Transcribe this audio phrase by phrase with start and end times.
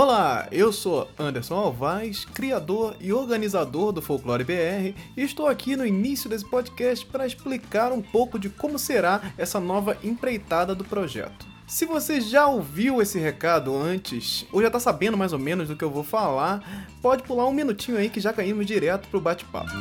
[0.00, 5.84] Olá, eu sou Anderson Alvaz, criador e organizador do Folclore BR, e estou aqui no
[5.84, 11.44] início desse podcast para explicar um pouco de como será essa nova empreitada do projeto.
[11.66, 15.74] Se você já ouviu esse recado antes, ou já está sabendo mais ou menos do
[15.74, 19.72] que eu vou falar, pode pular um minutinho aí que já caímos direto pro bate-papo.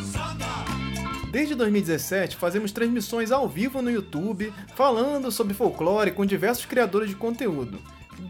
[1.32, 7.16] Desde 2017, fazemos transmissões ao vivo no YouTube, falando sobre folclore com diversos criadores de
[7.16, 7.78] conteúdo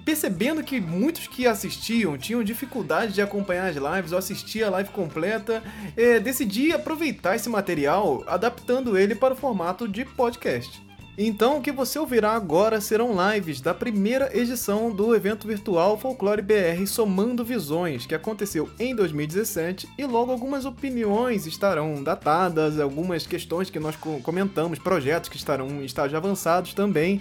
[0.03, 4.89] percebendo que muitos que assistiam tinham dificuldade de acompanhar as lives ou assistir a live
[4.89, 5.63] completa,
[5.95, 10.87] é, decidi aproveitar esse material adaptando ele para o formato de podcast.
[11.19, 16.43] Então, o que você ouvirá agora serão lives da primeira edição do evento virtual Folclore
[16.43, 23.67] BR Somando Visões, que aconteceu em 2017, e logo algumas opiniões estarão datadas, algumas questões
[23.67, 27.19] que nós comentamos, projetos que estarão em estágios avançados também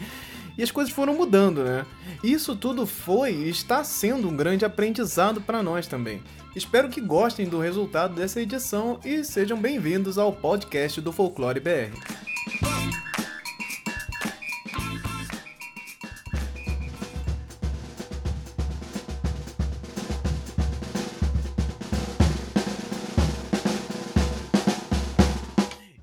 [0.56, 1.84] e as coisas foram mudando, né?
[2.22, 6.22] Isso tudo foi e está sendo um grande aprendizado para nós também.
[6.54, 11.92] Espero que gostem do resultado dessa edição e sejam bem-vindos ao podcast do Folclore BR.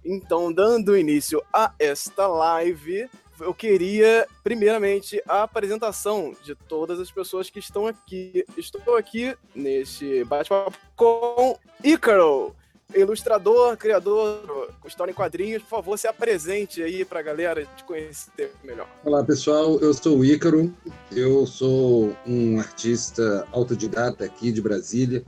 [0.05, 7.49] Então, dando início a esta live, eu queria, primeiramente, a apresentação de todas as pessoas
[7.49, 8.45] que estão aqui.
[8.57, 12.55] Estou aqui neste bate-papo com Ícaro,
[12.95, 15.63] ilustrador, criador, história em quadrinhos.
[15.63, 18.87] Por favor, se apresente aí para a galera te conhecer melhor.
[19.03, 19.79] Olá, pessoal.
[19.79, 20.73] Eu sou o Ícaro.
[21.11, 25.23] Eu sou um artista autodidata aqui de Brasília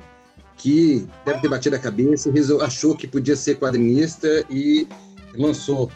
[0.57, 2.31] que deve ter batido a cabeça,
[2.61, 4.87] achou que podia ser quadrinista e
[5.35, 5.91] lançou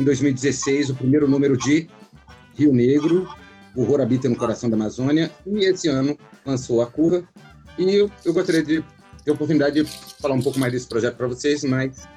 [0.00, 1.86] em 2016 o primeiro número de
[2.56, 3.28] Rio Negro,
[3.76, 7.22] O Horror Habita no Coração da Amazônia, e esse ano lançou A Curva.
[7.78, 8.82] E eu, eu gostaria de
[9.24, 9.90] ter a oportunidade de
[10.20, 12.08] falar um pouco mais desse projeto para vocês, mas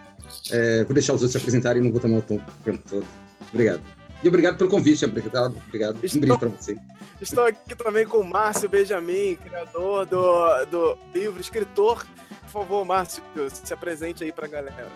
[0.52, 3.06] é, vou deixar os outros se apresentarem e não vou tomar o tempo todo.
[3.52, 3.82] Obrigado.
[4.24, 5.56] E obrigado pelo convite, obrigado.
[5.68, 5.98] obrigado.
[6.02, 6.78] Estou, um brinde para você.
[7.20, 12.06] Estou aqui também com o Márcio Benjamin, criador do, do livro, escritor.
[12.44, 14.88] Por favor, Márcio, se apresente aí para a galera.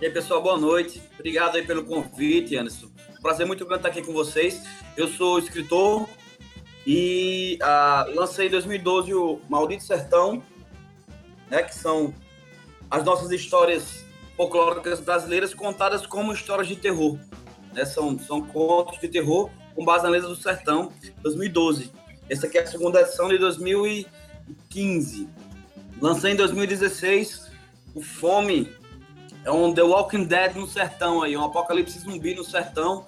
[0.00, 1.02] E aí, pessoal, boa noite.
[1.18, 2.88] Obrigado aí pelo convite, Anderson.
[3.20, 4.62] Prazer muito grande estar aqui com vocês.
[4.96, 6.08] Eu sou escritor
[6.86, 10.40] e ah, lancei em 2012 o Maldito Sertão,
[11.50, 12.14] né, que são
[12.88, 14.04] as nossas histórias
[14.36, 17.18] folclóricas brasileiras contadas como histórias de terror.
[17.74, 17.84] Né?
[17.84, 20.92] São, são contos de terror com base na Lenda do Sertão,
[21.22, 21.90] 2012.
[22.30, 25.28] Essa aqui é a segunda edição de 2015.
[26.00, 27.50] Lancei em 2016
[27.96, 28.77] o Fome,
[29.44, 33.06] é um The Walking Dead no sertão aí, um apocalipse zumbi no sertão,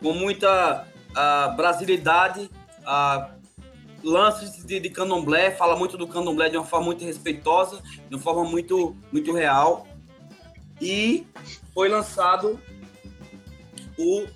[0.00, 2.50] com muita uh, brasilidade,
[2.80, 3.32] uh,
[4.02, 8.20] lances de, de candomblé, fala muito do candomblé de uma forma muito respeitosa, de uma
[8.20, 9.86] forma muito, muito real.
[10.80, 11.26] E
[11.72, 12.60] foi lançado
[13.96, 14.26] o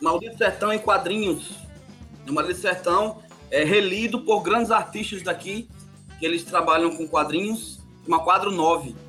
[0.00, 1.50] Maldito Sertão em quadrinhos.
[2.26, 5.68] O Maldito Sertão é relido por grandes artistas daqui,
[6.18, 9.03] que eles trabalham com quadrinhos, uma quadro 9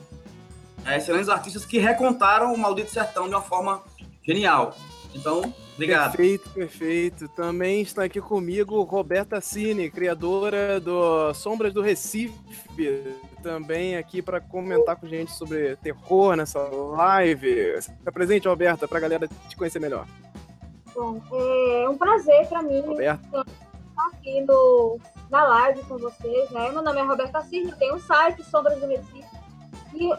[0.85, 3.81] é, excelentes artistas que recontaram o Maldito Sertão de uma forma
[4.23, 4.75] genial.
[5.13, 6.12] Então, obrigado.
[6.12, 7.28] Perfeito, perfeito.
[7.29, 12.35] Também está aqui comigo Roberta Cine, criadora do Sombras do Recife,
[13.41, 17.81] também aqui para comentar com a gente sobre terror nessa live.
[17.81, 20.06] Se apresente, Roberta, para a galera te conhecer melhor.
[20.94, 23.25] Bom, é um prazer para mim Roberta.
[23.25, 26.50] estar aqui no, na live com vocês.
[26.51, 26.72] Né?
[26.72, 29.34] Meu nome é Roberta Cine, tenho um site Sombras do Recife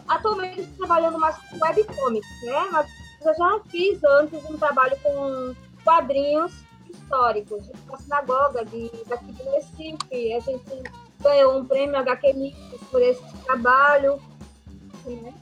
[0.07, 2.67] atualmente estou trabalhando mais com webcomics, né?
[2.71, 2.87] Mas
[3.25, 6.53] eu já fiz antes um trabalho com quadrinhos
[6.89, 10.33] históricos, uma sinagoga de, daqui do Recife.
[10.33, 10.83] A gente
[11.21, 12.57] ganhou um prêmio HQ Mix
[12.91, 14.21] por esse trabalho.
[15.05, 15.33] Né?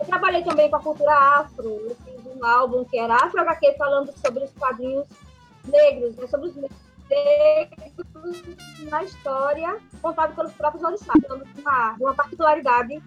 [0.00, 1.68] Eu trabalhei também com a cultura afro.
[1.68, 5.06] Eu fiz um álbum que era Afro HQ falando sobre os quadrinhos
[5.64, 6.26] negros, né?
[6.26, 6.72] sobre os negros
[8.88, 11.22] na história contado pelos próprios orixás,
[11.58, 13.02] uma, uma particularidade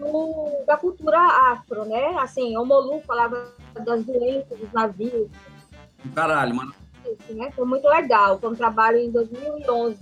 [0.00, 1.18] do, da cultura
[1.52, 2.16] afro, né?
[2.18, 5.30] Assim, o Molu falava das doenças dos navios.
[6.14, 6.74] Caralho, mano.
[7.04, 7.50] Isso, né?
[7.52, 8.38] Foi muito legal.
[8.38, 9.98] Foi um trabalho em 2011.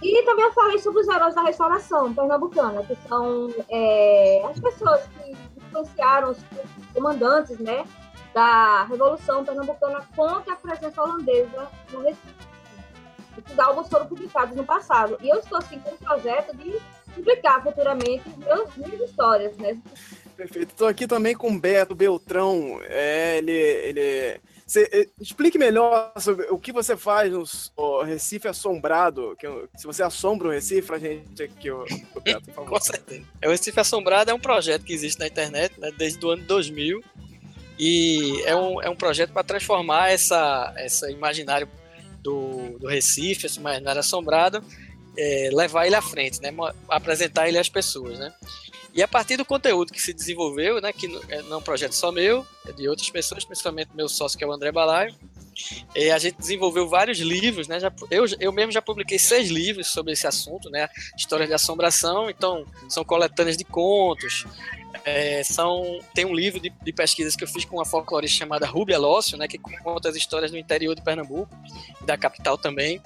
[0.00, 5.02] E também eu falei sobre os heróis da restauração pernambucana, que são é, as pessoas
[5.08, 6.38] que influenciaram os
[6.94, 7.84] comandantes, né?
[8.32, 12.48] Da Revolução Pernambucana contra a presença holandesa no Recife.
[13.38, 15.16] Esses álbuns foram publicados no passado.
[15.20, 16.80] E eu estou, assim, com um projeto de
[17.18, 19.78] publicar futuramente meus, minhas histórias, né?
[20.36, 20.70] Perfeito.
[20.70, 22.80] Estou aqui também com o Beto Beltrão.
[22.88, 29.34] É, ele, ele Cê, eh, explique melhor sobre o que você faz no Recife Assombrado.
[29.38, 31.86] Que, se você assombra o Recife, a gente aqui, o,
[32.22, 32.68] Beto, por favor.
[32.68, 33.24] Com certeza.
[33.40, 36.44] É, o Recife Assombrado é um projeto que existe na internet né, desde o ano
[36.44, 37.02] 2000
[37.78, 41.66] e é um, é um projeto para transformar essa, essa imaginário
[42.22, 44.62] do, do Recife, esse imaginário assombrado,
[45.18, 46.50] é, levar ele à frente, né,
[46.88, 48.32] apresentar ele às pessoas, né.
[48.94, 51.92] E a partir do conteúdo que se desenvolveu, né, que é, não é um projeto
[51.92, 55.14] só meu, é de outras pessoas, principalmente meu sócio, que é o André Balaio,
[55.94, 57.80] e a gente desenvolveu vários livros, né?
[57.80, 60.88] Já, eu, eu mesmo já publiquei seis livros sobre esse assunto, né?
[61.16, 64.46] Histórias de assombração, então são coletâneas de contos.
[65.04, 68.66] É, são, tem um livro de, de, pesquisas que eu fiz com uma folclorista chamada
[68.66, 69.48] Rubia Lócio, né?
[69.48, 71.50] Que conta as histórias do interior de Pernambuco,
[72.02, 73.00] da capital também.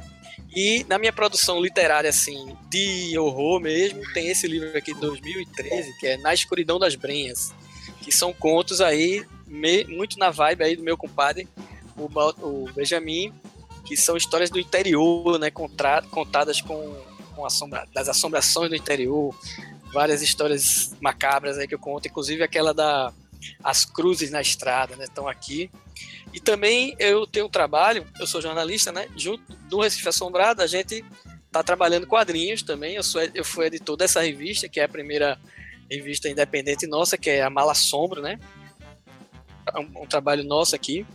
[0.54, 5.98] E na minha produção literária, assim, de horror mesmo, tem esse livro aqui de 2013,
[5.98, 7.52] que é Na Escuridão das Brenhas,
[8.02, 11.48] que são contos aí, me, muito na vibe aí do meu compadre,
[11.96, 12.08] o,
[12.46, 13.32] o Benjamin,
[13.84, 16.96] que são histórias do interior, né, contra, contadas com,
[17.34, 19.34] com assombra, das assombrações do interior,
[19.92, 23.12] várias histórias macabras aí que eu conto, inclusive aquela da
[23.62, 25.70] As Cruzes na Estrada, né, estão aqui.
[26.32, 29.06] E também eu tenho um trabalho, eu sou jornalista, né?
[29.16, 31.04] Junto do Recife Assombrado, a gente
[31.46, 32.94] está trabalhando quadrinhos também.
[32.96, 35.38] Eu, sou, eu fui editor dessa revista, que é a primeira
[35.90, 38.38] revista independente nossa, que é a Mala Sombra, né?
[39.76, 41.06] Um, um, trabalho nosso aqui.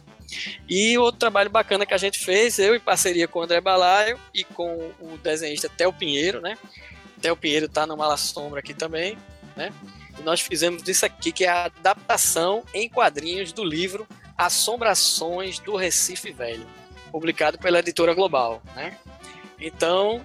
[0.69, 4.19] E outro trabalho bacana que a gente fez, eu em parceria com o André Balaio
[4.33, 6.57] e com o desenhista Theo Pinheiro, né?
[7.19, 9.17] Theo Pinheiro está no Mala Sombra aqui também,
[9.55, 9.73] né?
[10.19, 15.75] E nós fizemos isso aqui, que é a adaptação em quadrinhos do livro Assombrações do
[15.75, 16.67] Recife Velho,
[17.11, 18.97] publicado pela editora Global, né?
[19.59, 20.23] Então,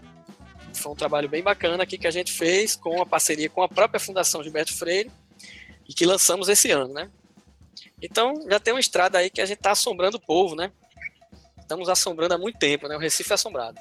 [0.74, 3.68] foi um trabalho bem bacana aqui que a gente fez com a parceria com a
[3.68, 5.10] própria Fundação Gilberto Freire
[5.88, 7.10] e que lançamos esse ano, né?
[8.00, 10.72] Então, já tem uma estrada aí que a gente está assombrando o povo, né?
[11.58, 12.96] Estamos assombrando há muito tempo, né?
[12.96, 13.80] O Recife é assombrado.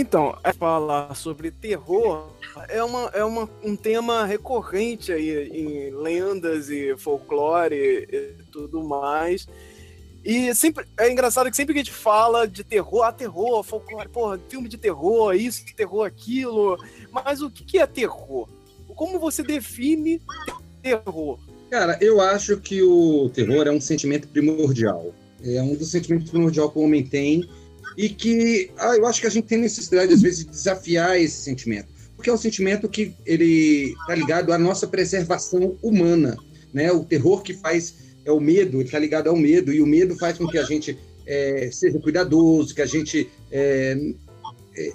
[0.00, 2.28] Então, falar sobre terror
[2.68, 9.48] é, uma, é uma, um tema recorrente aí em lendas e folclore e tudo mais.
[10.24, 14.08] E sempre é engraçado que sempre que a gente fala de terror, ah, terror, folclore,
[14.08, 16.78] porra, filme de terror, isso, terror, aquilo.
[17.10, 18.48] Mas o que é terror?
[18.94, 20.22] Como você define
[20.80, 21.40] terror?
[21.72, 25.12] Cara, eu acho que o terror é um sentimento primordial.
[25.42, 27.48] É um dos sentimentos primordiais que o homem tem
[27.98, 31.42] e que ah, eu acho que a gente tem necessidade, às vezes, de desafiar esse
[31.42, 36.36] sentimento, porque é um sentimento que ele está ligado à nossa preservação humana,
[36.72, 36.92] né?
[36.92, 40.38] O terror que faz é o medo, está ligado ao medo, e o medo faz
[40.38, 40.96] com que a gente
[41.26, 43.98] é, seja cuidadoso, que a gente é,
[44.76, 44.92] é,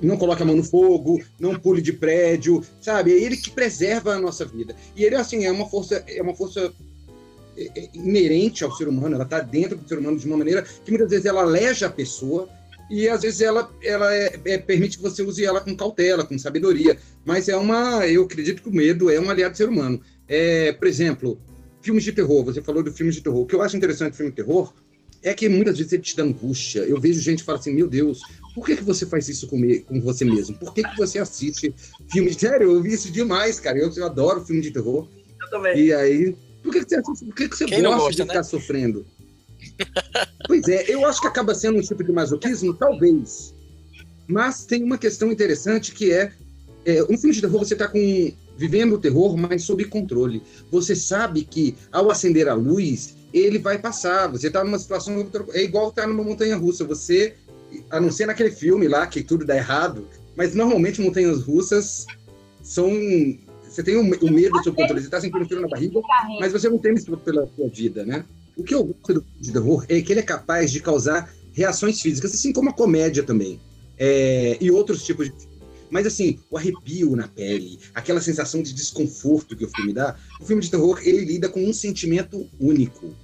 [0.00, 3.14] não coloque a mão no fogo, não pule de prédio, sabe?
[3.14, 4.76] É ele que preserva a nossa vida.
[4.94, 6.72] E ele, assim, é uma força, é uma força
[7.94, 11.10] inerente ao ser humano, ela está dentro do ser humano de uma maneira que muitas
[11.10, 12.48] vezes ela aleja a pessoa
[12.90, 16.38] e às vezes ela, ela é, é, permite que você use ela com cautela, com
[16.38, 16.96] sabedoria.
[17.24, 20.00] Mas é uma, eu acredito que o medo é um aliado do ser humano.
[20.26, 21.38] É, por exemplo,
[21.82, 22.44] filmes de terror.
[22.44, 23.40] Você falou do filme de terror.
[23.40, 24.72] O que eu acho interessante do filme de terror
[25.22, 26.80] é que muitas vezes ele te dá angústia.
[26.80, 28.20] Eu vejo gente que fala assim: Meu Deus,
[28.54, 30.56] por que, que você faz isso com, me, com você mesmo?
[30.56, 31.74] Por que, que você assiste
[32.10, 32.48] filmes de.
[32.48, 33.78] Sério, eu vi isso demais, cara.
[33.78, 35.06] Eu, eu adoro filme de terror.
[35.42, 35.78] Eu também.
[35.78, 38.26] E aí por que, que você, por que, que você gosta, gosta, de né?
[38.26, 39.06] ficar sofrendo?
[40.46, 43.54] pois é, eu acho que acaba sendo um tipo de masoquismo, talvez.
[44.26, 46.32] Mas tem uma questão interessante que é,
[46.84, 47.98] é um filme de terror você está com
[48.58, 50.42] vivendo o terror, mas sob controle.
[50.70, 54.26] Você sabe que ao acender a luz, ele vai passar.
[54.28, 56.84] Você está numa situação é igual estar tá numa montanha russa.
[56.84, 57.34] Você,
[57.88, 62.04] a não ser naquele filme lá que tudo dá errado, mas normalmente montanhas russas
[62.62, 62.90] são
[63.68, 66.00] você tem o, o medo do seu controle, você está sentindo frio na barriga,
[66.40, 68.24] mas você não teme pela sua vida, né?
[68.56, 72.00] O que eu gosto do de terror é que ele é capaz de causar reações
[72.00, 73.60] físicas, assim como a comédia também.
[73.96, 75.48] É, e outros tipos de.
[75.90, 80.44] Mas assim, o arrepio na pele, aquela sensação de desconforto que o filme dá, o
[80.44, 83.14] filme de terror ele lida com um sentimento único.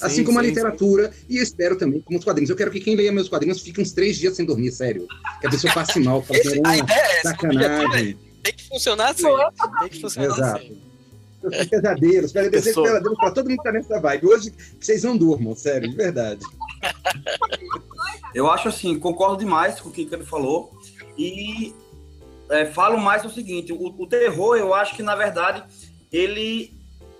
[0.00, 1.26] Assim sim, como sim, a literatura, sim.
[1.28, 2.50] e espero também como os quadrinhos.
[2.50, 5.06] Eu quero que quem leia meus quadrinhos fique uns três dias sem dormir, sério.
[5.40, 8.27] Que a pessoa passe mal, fala, Esse, a ideia é sacanagem.
[8.48, 9.28] Tem que funcionar assim.
[9.80, 10.56] Tem que funcionar Exato.
[10.56, 10.82] assim.
[11.68, 14.26] Pesadelos, pesadelos, pesadelos pra todo mundo que tá nessa vibe.
[14.26, 16.40] Hoje vocês não durmam, sério, de verdade.
[18.34, 20.72] Eu acho assim, concordo demais com o que ele falou.
[21.16, 21.74] E
[22.48, 25.62] é, falo mais o seguinte: o, o terror, eu acho que na verdade
[26.10, 26.72] ele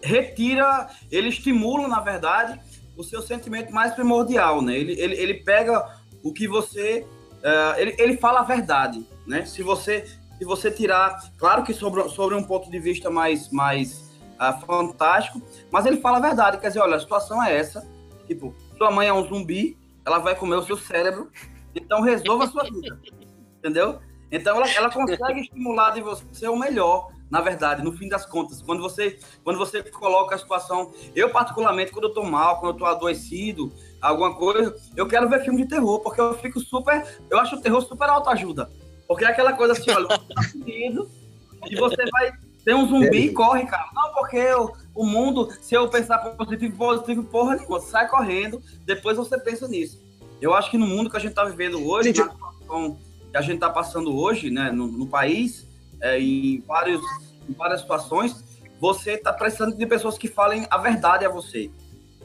[0.03, 2.59] retira, ele estimula, na verdade,
[2.97, 4.77] o seu sentimento mais primordial, né?
[4.77, 5.87] Ele, ele, ele pega
[6.23, 7.07] o que você.
[7.39, 9.45] Uh, ele, ele fala a verdade, né?
[9.45, 10.05] Se você,
[10.39, 11.21] se você tirar.
[11.37, 16.19] Claro que sobre, sobre um ponto de vista mais, mais uh, fantástico, mas ele fala
[16.19, 16.59] a verdade.
[16.59, 17.87] Quer dizer, olha, a situação é essa.
[18.27, 21.31] Tipo, sua mãe é um zumbi, ela vai comer o seu cérebro,
[21.75, 22.99] então resolva a sua vida.
[23.59, 23.99] Entendeu?
[24.31, 28.63] Então ela, ela consegue estimular de você o melhor na verdade, no fim das contas,
[28.63, 32.79] quando você, quando você coloca a situação, eu particularmente, quando eu tô mal, quando eu
[32.79, 37.39] tô adoecido, alguma coisa, eu quero ver filme de terror, porque eu fico super, eu
[37.39, 38.71] acho o terror super autoajuda,
[39.09, 41.11] porque é aquela coisa assim, olha, você tá fudido,
[41.69, 42.33] e você vai,
[42.69, 46.77] ter um zumbi e corre, cara, não, porque eu, o mundo, se eu pensar positivo,
[46.77, 49.99] positivo, porra nenhuma, sai correndo, depois você pensa nisso.
[50.39, 52.99] Eu acho que no mundo que a gente tá vivendo hoje, na situação
[53.31, 55.67] que a gente tá passando hoje, né, no, no país,
[56.01, 57.01] é, em, vários,
[57.49, 58.45] em várias situações,
[58.79, 61.71] você está precisando de pessoas que falem a verdade a você.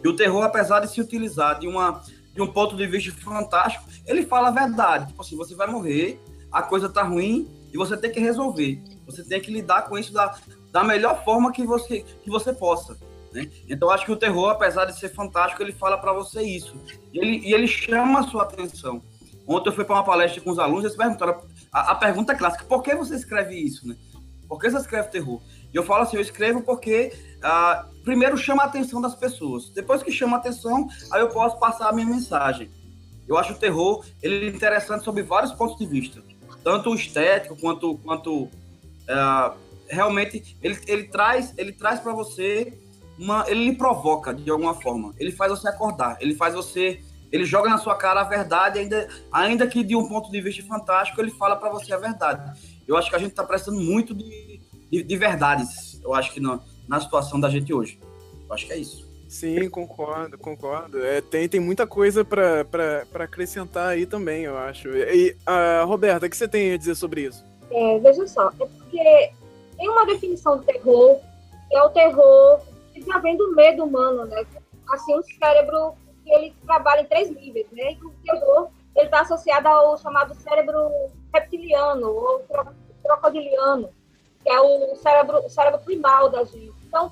[0.03, 3.85] E o terror, apesar de se utilizar de, uma, de um ponto de vista fantástico,
[4.05, 5.07] ele fala a verdade.
[5.07, 6.21] Tipo assim, você vai morrer,
[6.53, 8.81] a coisa tá ruim e você tem que resolver.
[9.07, 10.37] Você tem que lidar com isso da,
[10.71, 12.97] da melhor forma que você, que você possa.
[13.33, 13.49] Né?
[13.67, 16.75] Então, acho que o terror, apesar de ser fantástico, ele fala para você isso.
[17.11, 19.01] E ele, e ele chama a sua atenção.
[19.47, 21.41] Ontem eu fui para uma palestra com os alunos, eles perguntaram
[21.71, 23.97] a, a, pergunta clássica, por que você escreve isso, né?
[24.47, 25.41] Por que você escreve terror?
[25.73, 29.69] E eu falo assim, eu escrevo porque uh, primeiro chama a atenção das pessoas.
[29.71, 32.71] Depois que chama a atenção, aí eu posso passar a minha mensagem.
[33.27, 36.21] Eu acho o terror ele é interessante sob vários pontos de vista,
[36.63, 42.73] tanto o estético quanto quanto uh, realmente ele, ele traz ele traz para você
[43.17, 45.13] uma ele lhe provoca de alguma forma.
[45.19, 46.99] Ele faz você acordar, ele faz você
[47.33, 50.61] ele joga na sua cara a verdade, ainda, ainda que de um ponto de vista
[50.63, 52.61] fantástico, ele fala para você a verdade.
[52.87, 56.39] Eu acho que a gente está precisando muito de, de, de, verdades, eu acho que
[56.39, 57.99] na, na situação da gente hoje.
[58.47, 59.11] Eu acho que é isso.
[59.33, 61.03] Sim, concordo, concordo.
[61.03, 64.89] É, tem, tem muita coisa para acrescentar aí também, eu acho.
[64.89, 67.43] E, a Roberta, o que você tem a dizer sobre isso?
[67.71, 69.31] É, veja só, é porque
[69.75, 71.19] tem uma definição de terror,
[71.67, 72.61] que é o terror
[72.93, 74.45] que já vem do medo humano, né?
[74.91, 75.95] Assim, o cérebro
[76.27, 77.93] ele trabalha em três níveis, né?
[77.93, 80.91] E o terror ele está associado ao chamado cérebro
[81.33, 82.45] reptiliano ou
[83.03, 83.89] crocodiliano,
[84.43, 86.71] que é o cérebro, o cérebro primal da gente.
[86.85, 87.11] Então,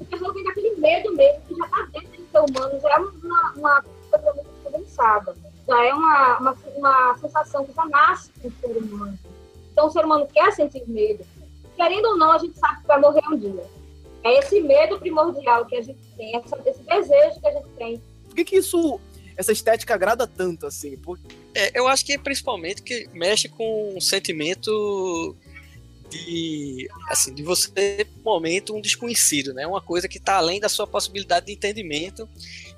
[0.00, 2.98] o terror vem daquele medo mesmo que já está dentro do ser humano, já é
[2.98, 5.36] uma, uma coisa muito condensada,
[5.66, 9.18] já é uma, uma, uma sensação que já nasce com o ser humano.
[9.72, 11.24] Então, o ser humano quer sentir medo.
[11.76, 13.64] Querendo ou não, a gente sabe que vai morrer um dia.
[14.24, 18.02] É esse medo primordial que a gente tem, esse desejo que a gente tem
[18.36, 19.00] que, que isso,
[19.36, 20.96] essa estética agrada tanto, assim?
[20.98, 21.18] Por...
[21.54, 25.34] É, eu acho que é principalmente que mexe com um sentimento
[26.10, 29.66] de, assim, de você, no momento, um desconhecido, né?
[29.66, 32.28] Uma coisa que está além da sua possibilidade de entendimento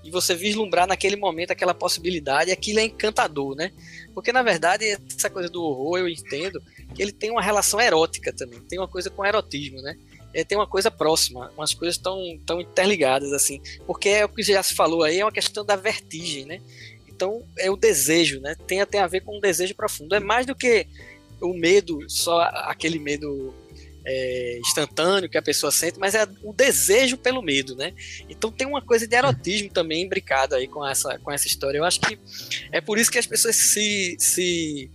[0.03, 3.73] e você vislumbrar naquele momento aquela possibilidade, aquilo é encantador, né?
[4.15, 6.63] Porque, na verdade, essa coisa do horror, eu entendo
[6.95, 9.97] que ele tem uma relação erótica também, tem uma coisa com erotismo, né?
[10.33, 13.61] é, tem uma coisa próxima, umas coisas tão, tão interligadas, assim.
[13.87, 16.61] Porque é o que já se falou aí, é uma questão da vertigem, né?
[17.09, 18.55] Então, é o desejo, né?
[18.67, 20.15] Tem, tem a ver com um desejo profundo.
[20.15, 20.87] É mais do que
[21.41, 23.55] o medo, só aquele medo
[24.05, 27.93] é, instantâneo que a pessoa sente, mas é o desejo pelo medo, né?
[28.29, 31.79] Então tem uma coisa de erotismo também imbricado aí com essa, com essa história.
[31.79, 32.19] Eu acho que
[32.73, 34.91] é por isso que as pessoas se, se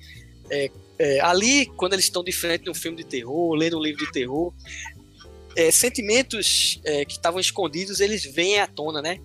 [0.49, 4.05] é, é, ali, quando eles estão de frente um filme de terror, lendo um livro
[4.05, 4.53] de terror,
[5.55, 9.19] é, sentimentos é, que estavam escondidos, eles vêm à tona, né?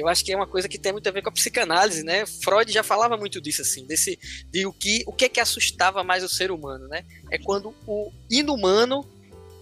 [0.00, 2.24] Eu acho que é uma coisa que tem muito a ver com a psicanálise, né?
[2.26, 4.18] Freud já falava muito disso, assim, desse,
[4.50, 7.04] de o que, o que é que assustava mais o ser humano, né?
[7.30, 9.04] É quando o inumano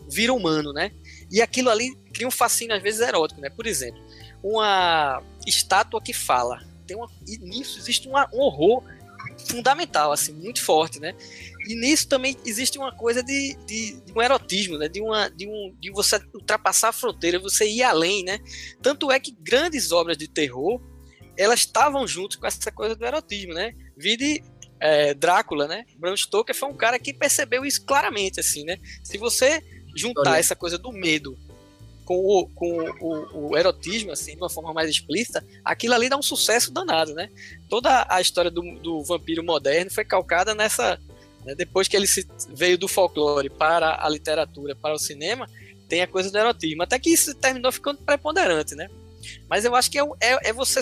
[0.08, 0.92] vira humano, né?
[1.30, 3.50] E aquilo ali cria um fascínio, às vezes, erótico, né?
[3.50, 4.00] Por exemplo,
[4.42, 6.64] uma estátua que fala.
[6.86, 8.82] Tem uma, e nisso existe uma, um horror
[9.48, 11.14] fundamental, assim, muito forte, né?
[11.66, 14.88] E nisso também existe uma coisa de, de, de, um erotismo, né?
[14.88, 18.38] De, uma, de, um, de você ultrapassar a fronteira, você ir além, né?
[18.82, 20.80] Tanto é que grandes obras de terror,
[21.36, 23.72] elas estavam juntos com essa coisa do erotismo, né?
[23.96, 24.42] Vide
[24.80, 25.84] é, Drácula, né?
[25.96, 28.78] Bram Stoker foi um cara que percebeu isso claramente, assim, né?
[29.02, 29.62] Se você
[29.94, 30.38] juntar Olha.
[30.38, 31.38] essa coisa do medo
[32.08, 36.16] com o, com o, o, erotismo, assim, de uma forma mais explícita, aquilo ali dá
[36.16, 37.28] um sucesso danado, né?
[37.68, 40.98] Toda a história do, do vampiro moderno foi calcada nessa,
[41.44, 41.54] né?
[41.54, 45.46] Depois que ele se, veio do folclore para a literatura, para o cinema,
[45.86, 46.82] tem a coisa do erotismo.
[46.82, 48.88] Até que isso terminou ficando preponderante, né?
[49.46, 50.80] Mas eu acho que é, é, é você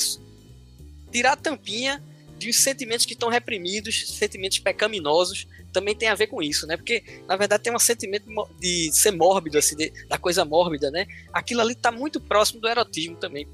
[1.10, 2.00] tirar a tampinha
[2.38, 6.74] de sentimentos que estão reprimidos, sentimentos pecaminosos, também tem a ver com isso, né?
[6.74, 8.24] Porque, na verdade, tem um sentimento
[8.58, 11.06] de ser mórbido, assim, de, da coisa mórbida, né?
[11.30, 13.46] Aquilo ali está muito próximo do erotismo também.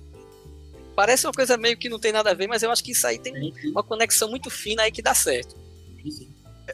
[0.95, 3.05] Parece uma coisa meio que não tem nada a ver, mas eu acho que isso
[3.09, 5.57] aí tem uma conexão muito fina aí que dá certo.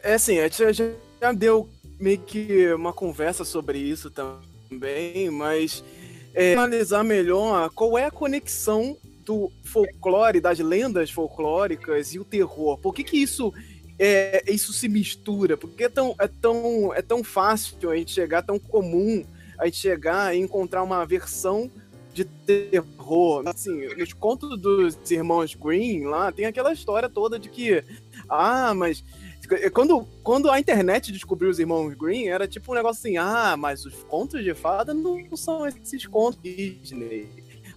[0.03, 1.67] É assim, a gente já, já deu
[1.99, 5.83] meio que uma conversa sobre isso também, mas
[6.35, 12.77] é, analisar melhor qual é a conexão do folclore, das lendas folclóricas e o terror.
[12.77, 13.51] Por que, que isso
[13.99, 15.57] é, isso se mistura?
[15.57, 19.25] Por que é tão, é, tão, é tão fácil a gente chegar, tão comum
[19.57, 21.69] a gente chegar e encontrar uma versão
[22.13, 23.43] de terror?
[23.45, 27.83] Assim, nos contos dos irmãos Green lá, tem aquela história toda de que,
[28.29, 29.03] ah, mas
[29.73, 33.85] quando, quando a internet descobriu os irmãos Green, era tipo um negócio assim: ah, mas
[33.85, 37.27] os contos de fada não são esses contos Disney.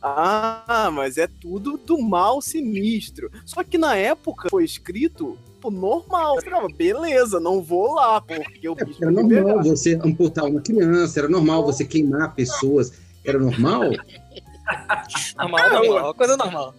[0.00, 3.30] Ah, mas é tudo do mal sinistro.
[3.44, 6.34] Só que na época foi escrito tipo, normal.
[6.36, 9.02] Você falava, beleza, não vou lá, porque o bicho.
[9.02, 12.92] Era normal você amputar uma criança, era normal você queimar pessoas.
[13.24, 13.82] Era normal?
[15.38, 16.74] normal, normal, coisa normal.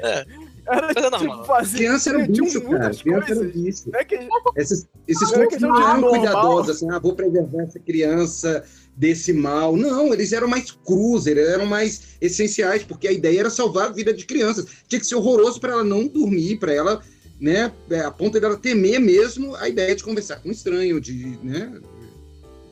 [0.00, 0.24] É.
[0.66, 1.44] Era, coisa tipo, normal.
[1.46, 2.94] Fazer, criança era um bicho, cara.
[2.94, 3.90] Criança era um bicho.
[3.94, 8.64] É que, esses esses é não eram cuidadosos, assim, ah, vou preservar essa criança
[8.96, 9.76] desse mal.
[9.76, 13.92] Não, eles eram mais crus, eles eram mais essenciais, porque a ideia era salvar a
[13.92, 14.66] vida de crianças.
[14.86, 17.00] Tinha que ser horroroso para ela não dormir, para ela,
[17.40, 21.38] né, é, a ponto dela temer mesmo a ideia de conversar com um estranho, de,
[21.42, 21.80] né?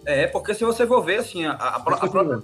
[0.05, 2.43] É, porque se você for ver, assim, a, a, a própria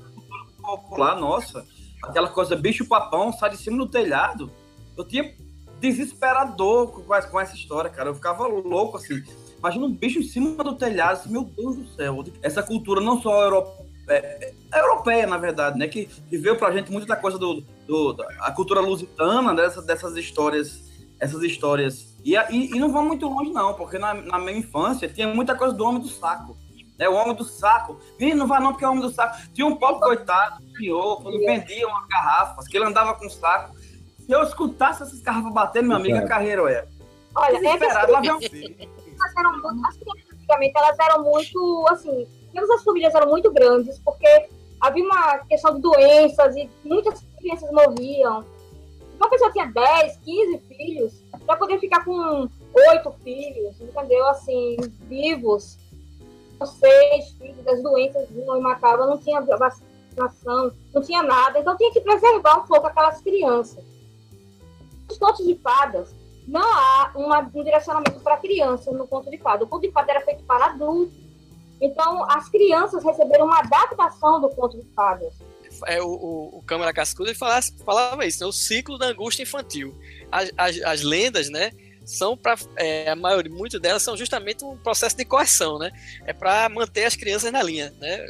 [0.60, 1.64] popular nossa,
[2.02, 4.50] aquela coisa bicho-papão sai de cima do telhado,
[4.96, 5.34] eu tinha
[5.80, 8.10] desesperador com, com essa história, cara.
[8.10, 9.22] Eu ficava louco, assim.
[9.58, 12.24] Imagina um bicho em cima do telhado, assim, meu Deus do céu.
[12.42, 15.88] Essa cultura não só europeia, é, é, europeia, na verdade, né?
[15.88, 20.16] Que, que veio pra gente muito da coisa do, do a cultura lusitana, dessa, dessas
[20.16, 20.82] histórias,
[21.18, 22.13] essas histórias.
[22.24, 25.54] E, e, e, não vão muito longe, não, porque na, na minha infância tinha muita
[25.54, 26.56] coisa do homem do saco.
[26.98, 27.98] Né, o homem do saco.
[28.18, 29.36] Ih, não vai não, porque é o homem do saco.
[29.52, 33.76] Tinha um pobre coitado, senhor, quando vendia umas garrafas, que ele andava com saco.
[34.18, 36.86] Se eu escutasse essas garrafas batendo, meu amigo, a carreira é.
[37.34, 42.26] Olha, é que as crianças eram muito, as crianças antigamente elas eram muito, assim,
[42.56, 44.48] as famílias eram muito grandes, porque
[44.80, 48.44] havia uma questão de doenças e muitas crianças morriam.
[49.16, 52.48] Uma pessoa tinha 10, 15 filhos, já poder ficar com
[52.90, 54.26] oito filhos, entendeu?
[54.28, 54.76] Assim,
[55.08, 55.78] vivos.
[56.64, 61.58] Seis filhos, as doenças e matavam, não tinha vacinação, não tinha nada.
[61.58, 63.84] Então tinha que preservar um pouco aquelas crianças.
[65.10, 66.14] Os contos de fadas,
[66.46, 69.64] não há uma, um direcionamento para criança no conto de fada.
[69.64, 71.14] O conto de fada era feito para adultos.
[71.80, 75.34] Então, as crianças receberam uma adaptação do conto de fadas.
[75.86, 78.46] É, o, o, o Câmara Cascudo ele falava, falava isso, né?
[78.46, 79.94] o ciclo da angústia infantil.
[80.30, 81.72] As, as, as lendas, né?
[82.04, 85.90] são para é, a maioria, muito delas são justamente um processo de coerção, né?
[86.26, 88.26] É para manter as crianças na linha, né?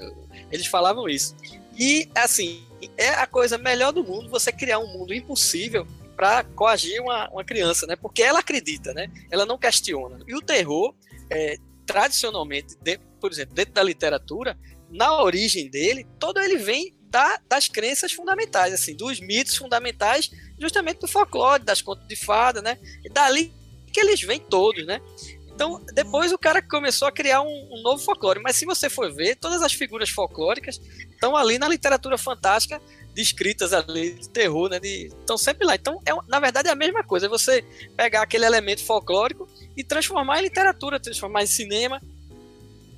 [0.51, 1.35] Eles falavam isso.
[1.77, 2.65] E assim,
[2.97, 7.45] é a coisa melhor do mundo você criar um mundo impossível para coagir uma, uma
[7.45, 7.97] criança, né?
[7.97, 9.11] Porque ela acredita, né?
[9.31, 10.21] Ela não questiona.
[10.27, 10.95] E o terror,
[11.29, 12.77] é, tradicionalmente,
[13.21, 14.57] por exemplo, dentro da literatura,
[14.91, 20.99] na origem dele, todo ele vem da, das crenças fundamentais, assim, dos mitos fundamentais, justamente
[20.99, 22.77] do folclore, das contas de fada, né?
[23.05, 23.55] E dali
[23.93, 25.01] que eles vêm todos, né?
[25.47, 28.41] Então, depois o cara começou a criar um, um, novo folclore.
[28.43, 30.81] Mas se você for ver, todas as figuras folclóricas
[31.13, 32.83] estão ali na literatura fantástica
[33.15, 34.81] descritas ali de terror, né?
[34.83, 35.77] Estão sempre lá.
[35.77, 37.27] Então, é, na verdade, é a mesma coisa.
[37.27, 37.63] É você
[37.97, 42.03] pegar aquele elemento folclórico e transformar em literatura, transformar em cinema.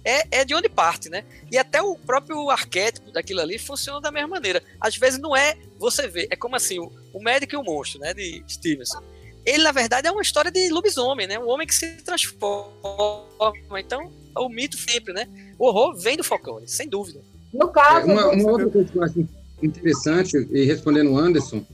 [0.07, 1.25] É, é de onde parte, né?
[1.51, 4.63] E até o próprio arquétipo daquilo ali funciona da mesma maneira.
[4.81, 7.99] Às vezes não é você vê, é como assim, o, o médico e o monstro,
[7.99, 8.15] né?
[8.15, 9.03] De Stevenson.
[9.45, 11.39] Ele, na verdade, é uma história de lobisomem, né?
[11.39, 12.73] Um homem que se transforma.
[13.79, 15.29] Então, é o mito sempre, né?
[15.59, 17.21] O horror vem do folclore, sem dúvida.
[17.53, 18.09] No caso.
[18.09, 19.29] É, uma, uma outra coisa que eu acho
[19.63, 21.65] interessante, e respondendo o Anderson,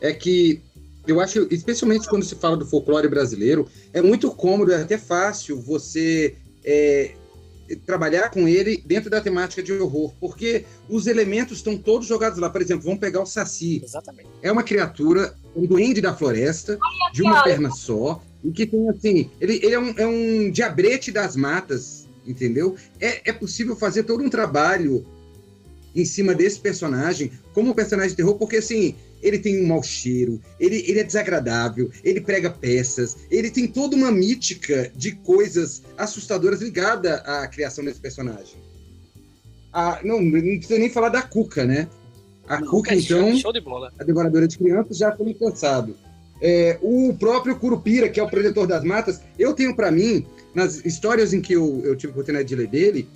[0.00, 0.62] é que
[1.06, 5.60] eu acho, especialmente quando se fala do folclore brasileiro, é muito cômodo, é até fácil
[5.60, 7.14] você é,
[7.76, 12.50] trabalhar com ele dentro da temática de horror, porque os elementos estão todos jogados lá.
[12.50, 13.82] Por exemplo, vamos pegar o Saci.
[13.84, 14.28] Exatamente.
[14.42, 16.78] É uma criatura, um duende da floresta,
[17.12, 21.12] de uma perna só, e que tem assim, ele, ele é, um, é um diabrete
[21.12, 22.76] das matas, entendeu?
[23.00, 25.06] É, é possível fazer todo um trabalho
[25.94, 30.40] em cima desse personagem como personagem de terror, porque assim, ele tem um mau cheiro,
[30.58, 36.60] ele, ele é desagradável, ele prega peças, ele tem toda uma mítica de coisas assustadoras
[36.60, 38.60] ligada à criação desse personagem.
[39.72, 41.88] Ah, não, não precisa nem falar da Cuca, né?
[42.46, 43.92] A não, Cuca, então, show de bola.
[43.98, 45.96] a devoradora de crianças, já foi cansado.
[46.40, 50.84] É, o próprio Curupira, que é o Predator das Matas, eu tenho para mim, nas
[50.84, 53.08] histórias em que eu, eu tive a oportunidade de ler dele,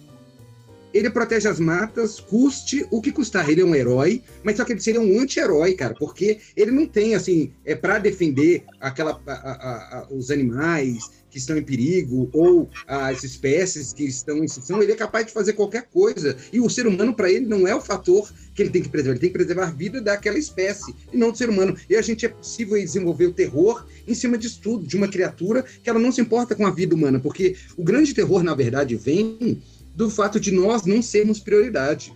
[0.96, 3.48] ele protege as matas, custe o que custar.
[3.48, 6.86] Ele é um herói, mas só que ele seria um anti-herói, cara, porque ele não
[6.86, 12.30] tem, assim, é para defender aquela, a, a, a, os animais que estão em perigo
[12.32, 16.34] ou as espécies que estão em extinção, ele é capaz de fazer qualquer coisa.
[16.50, 19.12] E o ser humano, para ele, não é o fator que ele tem que preservar,
[19.12, 21.76] ele tem que preservar a vida daquela espécie e não do ser humano.
[21.90, 25.62] E a gente é possível desenvolver o terror em cima de tudo, de uma criatura
[25.82, 28.96] que ela não se importa com a vida humana, porque o grande terror, na verdade,
[28.96, 29.60] vem
[29.96, 32.14] do fato de nós não sermos prioridade.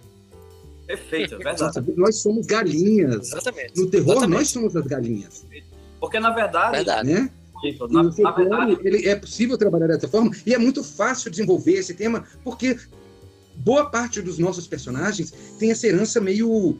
[0.87, 1.93] Perfeito, é verdade.
[1.97, 3.33] Nós somos galinhas.
[3.33, 3.81] Exatamente.
[3.81, 4.39] No terror, Exatamente.
[4.39, 5.47] nós somos as galinhas.
[5.99, 7.09] Porque, na verdade, Verdade.
[7.09, 7.31] Né?
[7.91, 11.93] Na, o verdade, ele é possível trabalhar dessa forma e é muito fácil desenvolver esse
[11.93, 12.75] tema porque
[13.57, 16.79] boa parte dos nossos personagens tem essa herança meio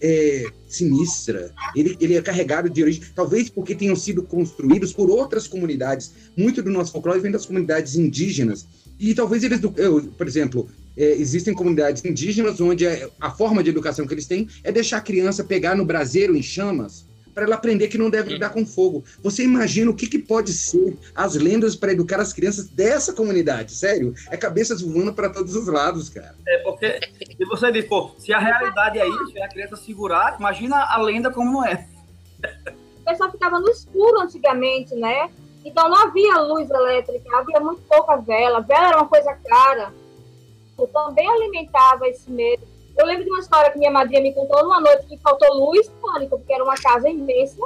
[0.00, 1.54] é, sinistra.
[1.76, 6.12] Ele, ele é carregado de origem, talvez porque tenham sido construídos por outras comunidades.
[6.36, 8.66] Muito do nosso folclore vem das comunidades indígenas.
[9.02, 13.68] E talvez eles, eu, por exemplo, é, existem comunidades indígenas onde a, a forma de
[13.68, 17.56] educação que eles têm é deixar a criança pegar no braseiro em chamas para ela
[17.56, 19.02] aprender que não deve lidar com fogo.
[19.20, 23.72] Você imagina o que, que pode ser as lendas para educar as crianças dessa comunidade?
[23.72, 24.14] Sério?
[24.30, 26.36] É cabeças voando para todos os lados, cara.
[26.46, 27.00] é porque
[27.36, 31.02] se você diz, pô, se a realidade é isso, é a criança segurar, imagina a
[31.02, 31.88] lenda como não é.
[33.00, 35.28] O pessoal ficava no escuro antigamente, né?
[35.64, 38.60] Então não havia luz elétrica, havia muito pouca vela.
[38.60, 39.92] Vela era uma coisa cara.
[40.78, 42.66] Eu também alimentava esse medo.
[42.96, 45.88] Eu lembro de uma história que minha madrinha me contou numa noite que faltou luz,
[46.00, 47.60] pânico, porque era uma casa imensa,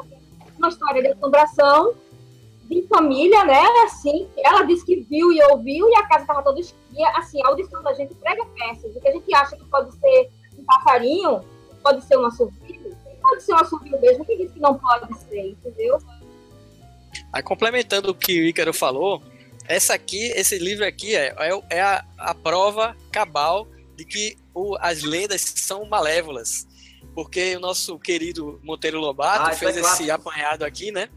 [0.57, 1.95] uma história de assombração,
[2.65, 3.63] de família, né?
[3.85, 7.11] Assim, ela disse que viu e ouviu e a casa estava toda escura.
[7.17, 8.95] Assim, a audição da gente prega peças.
[8.95, 11.41] O que a gente acha que pode ser um passarinho,
[11.83, 14.25] pode ser um assovio, pode ser um assovio mesmo.
[14.25, 15.99] Quem disse que não pode ser, entendeu?
[17.33, 19.23] Aí, complementando o que o Ícaro falou,
[19.69, 24.77] essa aqui, esse livro aqui é, é, é a, a prova cabal de que o-
[24.81, 26.67] as lendas são malévolas.
[27.15, 30.13] Porque o nosso querido Monteiro Lobato Ah, isso fez é esse clássico.
[30.13, 31.09] apanhado aqui, né?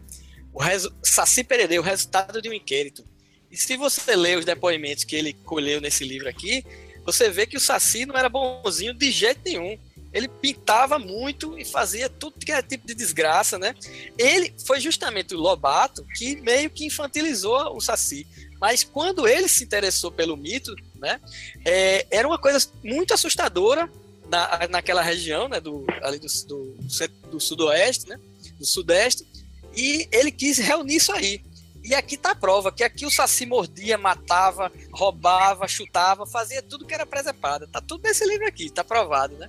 [0.52, 3.04] O resu Saci Pererê, o resultado de um inquérito.
[3.50, 6.64] E se você ler os depoimentos que ele colheu nesse livro aqui,
[7.04, 9.78] você vê que o Saci não era bonzinho de jeito nenhum.
[10.12, 13.74] Ele pintava muito e fazia tudo que era tipo de desgraça, né?
[14.18, 18.26] Ele foi justamente o Lobato que meio que infantilizou o Saci.
[18.60, 21.20] Mas quando ele se interessou pelo mito, né?
[21.64, 23.90] é, era uma coisa muito assustadora
[24.28, 25.60] na, naquela região, né?
[25.60, 28.18] Do, ali do, do, do, do sudoeste, né?
[28.58, 29.26] Do sudeste.
[29.74, 31.40] E ele quis reunir isso aí.
[31.82, 36.84] E aqui tá a prova, que aqui o Saci mordia, matava, roubava, chutava, fazia tudo
[36.84, 37.66] que era presepada.
[37.66, 39.48] Tá tudo nesse livro aqui, tá provado, né?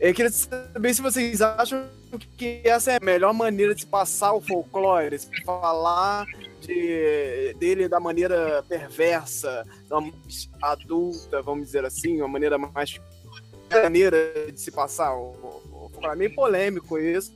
[0.00, 1.84] Eu queria saber se vocês acham
[2.38, 6.24] que essa é a melhor maneira de passar o folclore, se falar
[6.62, 12.98] de, dele da maneira perversa, da mais adulta, vamos dizer assim, uma maneira mais
[13.70, 14.16] maneira
[14.50, 15.10] de se passar
[15.70, 16.14] folclore.
[16.14, 17.32] É meio polêmico isso,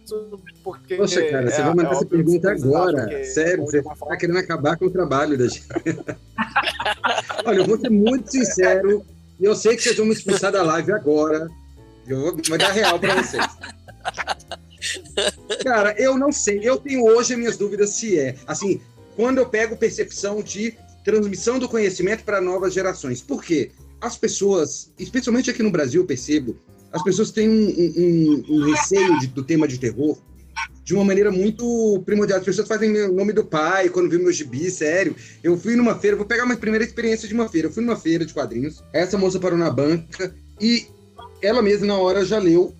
[0.62, 0.96] porque...
[0.96, 3.24] Poxa, cara, você é- vai mandar é essa pergunta agora.
[3.26, 5.66] Sério, de você tá forma- querendo acabar com o trabalho da gente.
[7.44, 9.04] Olha, eu vou ser muito sincero,
[9.38, 11.46] e eu sei que vocês vão me expulsar da live agora.
[12.06, 13.44] Eu vou, dar real pra vocês.
[15.62, 16.60] Cara, eu não sei.
[16.62, 18.34] Eu tenho hoje as minhas dúvidas se é.
[18.46, 18.80] Assim,
[19.16, 23.20] quando eu pego percepção de transmissão do conhecimento para novas gerações.
[23.20, 23.70] Por quê?
[24.00, 26.56] As pessoas, especialmente aqui no Brasil, eu percebo,
[26.92, 30.18] as pessoas têm um, um- um receio de- do tema de terror
[30.82, 32.38] de uma maneira muito primordial.
[32.38, 35.14] As pessoas fazem o nome do pai quando viu meu gibi, sério.
[35.42, 37.68] Eu fui numa feira, vou pegar uma primeira experiência de uma feira.
[37.68, 40.86] Eu fui numa feira de quadrinhos, essa moça parou na banca e
[41.44, 42.74] ela mesma, na hora, já leu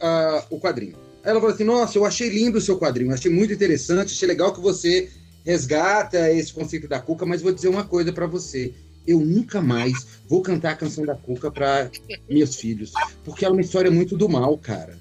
[0.00, 0.96] ah, o quadrinho.
[1.22, 4.52] Ela falou assim: Nossa, eu achei lindo o seu quadrinho, achei muito interessante, achei legal
[4.52, 5.10] que você
[5.44, 8.72] resgata esse conceito da Cuca, mas vou dizer uma coisa pra você.
[9.06, 11.90] Eu nunca mais vou cantar a canção da Cuca pra
[12.28, 12.92] meus filhos,
[13.24, 14.98] porque ela é uma história muito do mal, cara.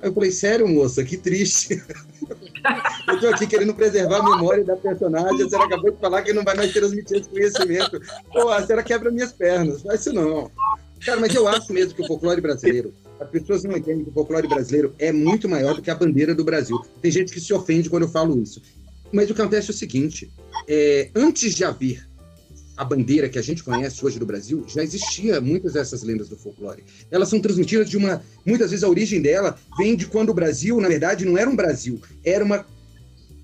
[0.00, 1.80] Aí eu falei, sério, moça, que triste.
[3.06, 6.32] eu tô aqui querendo preservar a memória da personagem, a senhora acabou de falar que
[6.32, 8.00] não vai mais transmitir esse conhecimento.
[8.32, 10.50] Pô, a senhora quebra minhas pernas, faz isso não.
[11.04, 14.12] Cara, mas eu acho mesmo que o folclore brasileiro, as pessoas não entendem que o
[14.12, 16.78] folclore brasileiro é muito maior do que a bandeira do Brasil.
[17.00, 18.62] Tem gente que se ofende quando eu falo isso.
[19.12, 20.30] Mas o que acontece é o seguinte:
[20.68, 22.06] é, antes de haver
[22.76, 26.36] a bandeira que a gente conhece hoje do Brasil, já existia muitas dessas lendas do
[26.36, 26.84] folclore.
[27.10, 28.22] Elas são transmitidas de uma.
[28.46, 31.56] Muitas vezes a origem dela vem de quando o Brasil, na verdade, não era um
[31.56, 32.64] Brasil, era uma,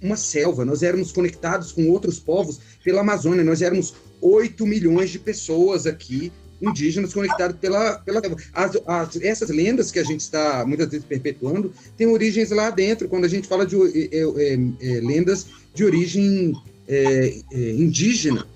[0.01, 0.65] uma selva.
[0.65, 3.43] Nós éramos conectados com outros povos pela Amazônia.
[3.43, 8.21] Nós éramos 8 milhões de pessoas aqui indígenas conectados pela, pela
[8.53, 13.09] as, as, essas lendas que a gente está muitas vezes perpetuando têm origens lá dentro
[13.09, 16.53] quando a gente fala de é, é, é, lendas de origem
[16.89, 18.47] é, indígena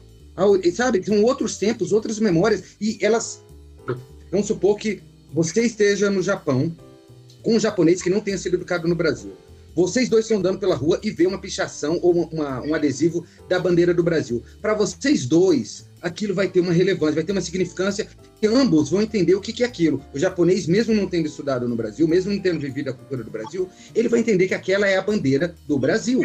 [0.74, 3.42] sabe são outros tempos outras memórias e elas
[4.32, 6.74] Vamos supor que você esteja no Japão
[7.42, 9.32] com um japonês que não tenha sido educado no Brasil.
[9.76, 13.58] Vocês dois estão andando pela rua e vê uma pichação ou uma, um adesivo da
[13.58, 14.42] bandeira do Brasil.
[14.62, 18.08] Para vocês dois, aquilo vai ter uma relevância, vai ter uma significância
[18.40, 20.02] que ambos vão entender o que, que é aquilo.
[20.12, 23.30] O japonês, mesmo não tendo estudado no Brasil, mesmo não tendo vivido a cultura do
[23.30, 26.20] Brasil, ele vai entender que aquela é a bandeira do Brasil.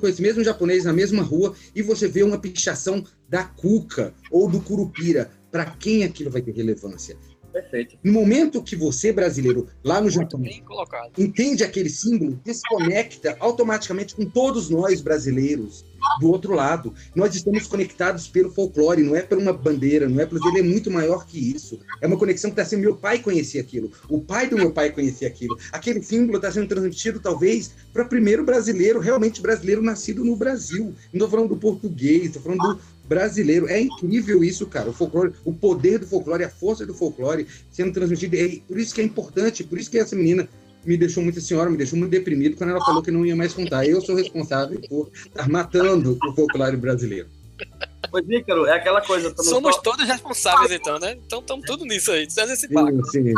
[0.00, 4.48] Com esse mesmo japonês na mesma rua e você vê uma pichação da cuca ou
[4.48, 5.30] do curupira.
[5.50, 7.16] Para quem aquilo vai ter relevância?
[7.56, 7.96] Perfeito.
[8.04, 10.42] No momento que você, brasileiro, lá no Japão,
[11.16, 15.82] entende aquele símbolo, desconecta automaticamente com todos nós brasileiros
[16.20, 16.92] do outro lado.
[17.14, 20.46] Nós estamos conectados pelo folclore, não é por uma bandeira, não é pelo.
[20.48, 21.80] Ele é muito maior que isso.
[22.00, 22.80] É uma conexão que está sendo.
[22.80, 25.58] Meu pai conhecia aquilo, o pai do meu pai conhecia aquilo.
[25.72, 30.84] Aquele símbolo está sendo transmitido, talvez, para o primeiro brasileiro, realmente brasileiro, nascido no Brasil.
[30.84, 33.68] Não estou falando do português, estou falando do brasileiro.
[33.68, 34.90] É incrível isso, cara.
[34.90, 38.36] O folclore, o poder do folclore, a força do folclore sendo transmitido.
[38.36, 40.48] É, por isso que é importante, por isso que essa menina
[40.84, 43.52] me deixou muito, senhora me deixou muito deprimido quando ela falou que não ia mais
[43.52, 43.86] contar.
[43.86, 47.28] Eu sou responsável por estar matando o folclore brasileiro.
[48.10, 49.34] Pois, Ícaro, é aquela coisa.
[49.42, 51.18] Somos todos responsáveis, então, né?
[51.26, 52.30] Então estamos tudo nisso aí.
[52.30, 52.46] Sim,
[53.10, 53.34] sim.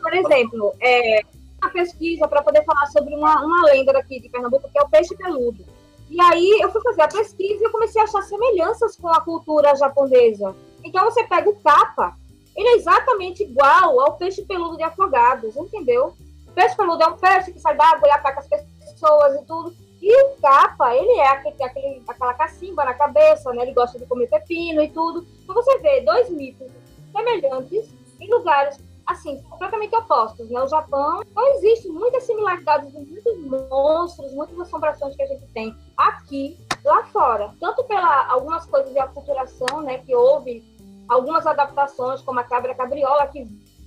[0.00, 1.20] Por exemplo, é,
[1.62, 4.88] uma pesquisa para poder falar sobre uma, uma lenda daqui de Pernambuco, que é o
[4.88, 5.64] peixe peludo.
[6.08, 9.20] E aí eu fui fazer a pesquisa e eu comecei a achar semelhanças com a
[9.20, 10.54] cultura japonesa.
[10.84, 12.16] Então você pega o capa,
[12.56, 16.14] ele é exatamente igual ao peixe peludo de afogados, entendeu?
[16.46, 19.74] O peixe peludo é um peixe que sai d'água e ataca as pessoas e tudo.
[20.00, 23.62] E o capa, ele é aquele, aquele, aquela cacimba na cabeça, né?
[23.62, 25.26] Ele gosta de comer pepino e tudo.
[25.42, 26.70] Então você vê dois mitos
[27.12, 27.90] semelhantes
[28.20, 30.50] em lugares assim, completamente opostos.
[30.50, 30.60] Né?
[30.60, 33.38] O Japão não existe muitas similaridades de muitos
[33.70, 37.54] monstros, muitas assombrações que a gente tem aqui, lá fora.
[37.60, 40.64] Tanto pela algumas coisas de aculturação, né, que houve
[41.08, 43.44] algumas adaptações, como a cabra cabriola, que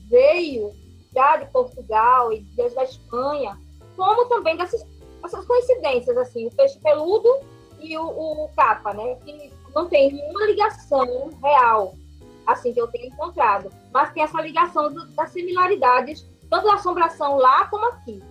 [0.10, 0.72] veio
[1.14, 3.58] já de Portugal e desde a Espanha,
[3.96, 4.86] como também dessas,
[5.24, 7.30] essas coincidências, assim, o peixe peludo
[7.80, 11.94] e o, o capa, né, que não tem nenhuma ligação real
[12.52, 13.70] assim, que eu tenho encontrado.
[13.92, 18.22] Mas tem essa ligação do, das similaridades, tanto da assombração lá como aqui.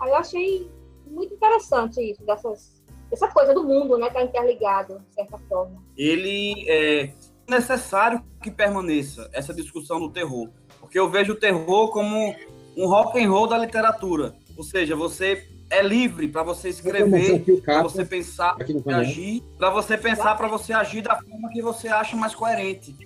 [0.00, 0.70] Aí eu achei
[1.06, 5.82] muito interessante isso, dessas, essa coisa do mundo, né, tá interligado, de certa forma.
[5.96, 7.12] Ele é
[7.48, 12.34] necessário que permaneça essa discussão do terror, porque eu vejo o terror como
[12.76, 14.34] um rock and roll da literatura.
[14.56, 18.56] Ou seja, você é livre para você escrever, para você pensar,
[18.94, 22.96] agir, para você pensar, para você agir da forma que você acha mais coerente.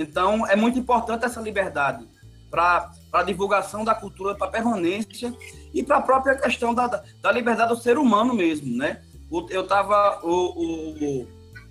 [0.00, 2.08] Então, é muito importante essa liberdade
[2.50, 5.32] para a divulgação da cultura, para a permanência
[5.74, 9.02] e para a própria questão da, da liberdade do ser humano mesmo, né?
[9.50, 11.28] Eu estava o, o,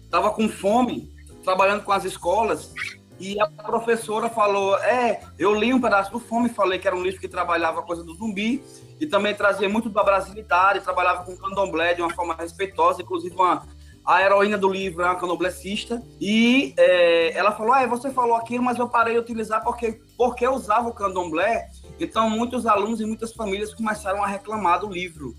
[0.10, 1.12] tava com fome,
[1.44, 2.72] trabalhando com as escolas,
[3.20, 7.04] e a professora falou: É, eu li um pedaço do Fome, falei que era um
[7.04, 8.64] livro que trabalhava a coisa do zumbi,
[9.00, 13.64] e também trazia muito da brasilidade, trabalhava com candomblé de uma forma respeitosa, inclusive uma,
[14.10, 18.64] a heroína do livro é uma canoblecista, e é, ela falou, ah, você falou aquilo,
[18.64, 21.70] mas eu parei de utilizar porque, porque eu usava o candomblé,
[22.00, 25.36] então muitos alunos e muitas famílias começaram a reclamar do livro,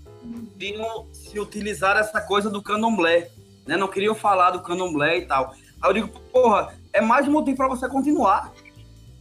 [0.57, 3.29] queriam se utilizar essa coisa do candomblé,
[3.67, 3.75] né?
[3.75, 5.53] não queriam falar do candomblé e tal.
[5.81, 8.53] Aí eu digo, porra, é mais um motivo para você continuar,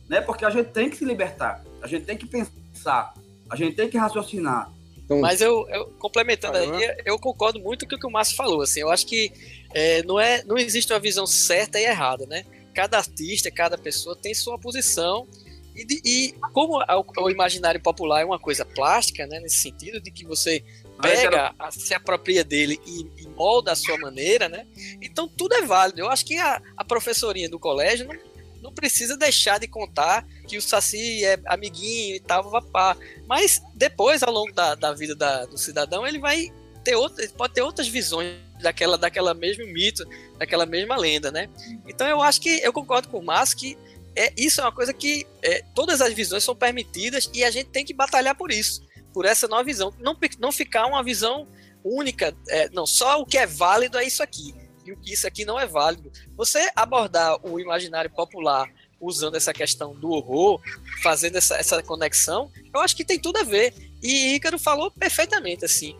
[0.08, 0.20] né?
[0.20, 3.14] porque a gente tem que se libertar, a gente tem que pensar,
[3.50, 4.70] a gente tem que raciocinar,
[5.10, 8.62] então, Mas eu, eu complementando aí, eu concordo muito com o que o Márcio falou.
[8.62, 9.32] Assim, eu acho que
[9.74, 12.44] é, não, é, não existe uma visão certa e errada, né?
[12.72, 15.26] Cada artista, cada pessoa tem sua posição.
[15.74, 19.40] E, e como o, o, imaginário popular é uma coisa plástica, né?
[19.40, 20.64] Nesse sentido de que você
[21.02, 24.64] pega, a, se apropria dele e, e, molda a sua maneira, né?
[25.02, 26.00] Então tudo é válido.
[26.00, 28.14] Eu acho que a, a professorinha do colégio não,
[28.62, 32.96] não precisa deixar de contar que o Saci é amiguinho e tal, vapá.
[33.26, 36.52] Mas depois, ao longo da, da vida da, do cidadão, ele vai
[36.84, 40.04] ter outras, pode ter outras visões daquela, daquela mesmo mito,
[40.38, 41.48] daquela mesma lenda, né?
[41.86, 43.78] Então eu acho que eu concordo com o Márcio que
[44.16, 47.70] é, isso é uma coisa que é, todas as visões são permitidas e a gente
[47.70, 49.94] tem que batalhar por isso, por essa nova visão.
[49.98, 51.46] Não, não ficar uma visão
[51.84, 54.54] única, é, não, só o que é válido é isso aqui
[54.88, 56.10] o que isso aqui não é válido.
[56.36, 58.68] Você abordar o imaginário popular
[59.00, 60.60] usando essa questão do horror,
[61.02, 63.74] fazendo essa, essa conexão, eu acho que tem tudo a ver.
[64.02, 65.96] E Ícaro falou perfeitamente assim.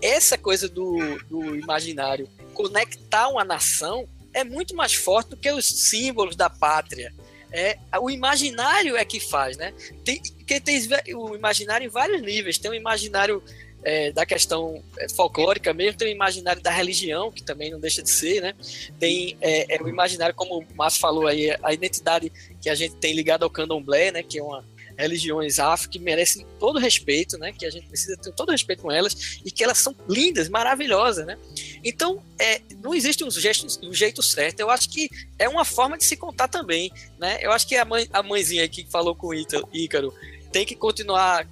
[0.00, 5.66] Essa coisa do, do imaginário conectar uma nação é muito mais forte do que os
[5.66, 7.12] símbolos da pátria.
[7.52, 9.72] É, o imaginário é que faz, né?
[10.04, 12.58] Tem, tem o imaginário em vários níveis.
[12.58, 13.42] Tem o imaginário
[13.84, 18.02] é, da questão é, folclórica mesmo, tem o imaginário da religião, que também não deixa
[18.02, 18.54] de ser, né?
[18.98, 22.96] Tem é, é o imaginário, como o Márcio falou aí, a identidade que a gente
[22.96, 24.22] tem ligada ao candomblé, né?
[24.22, 24.64] Que é uma
[24.96, 27.52] religiões afro que merecem todo respeito, né?
[27.52, 31.26] Que a gente precisa ter todo respeito com elas e que elas são lindas, maravilhosas,
[31.26, 31.36] né?
[31.82, 34.60] Então, é, não existe um jeito, um jeito certo.
[34.60, 37.38] Eu acho que é uma forma de se contar também, né?
[37.40, 40.14] Eu acho que a, mãe, a mãezinha aqui que falou com o Ícaro
[40.52, 41.48] tem que continuar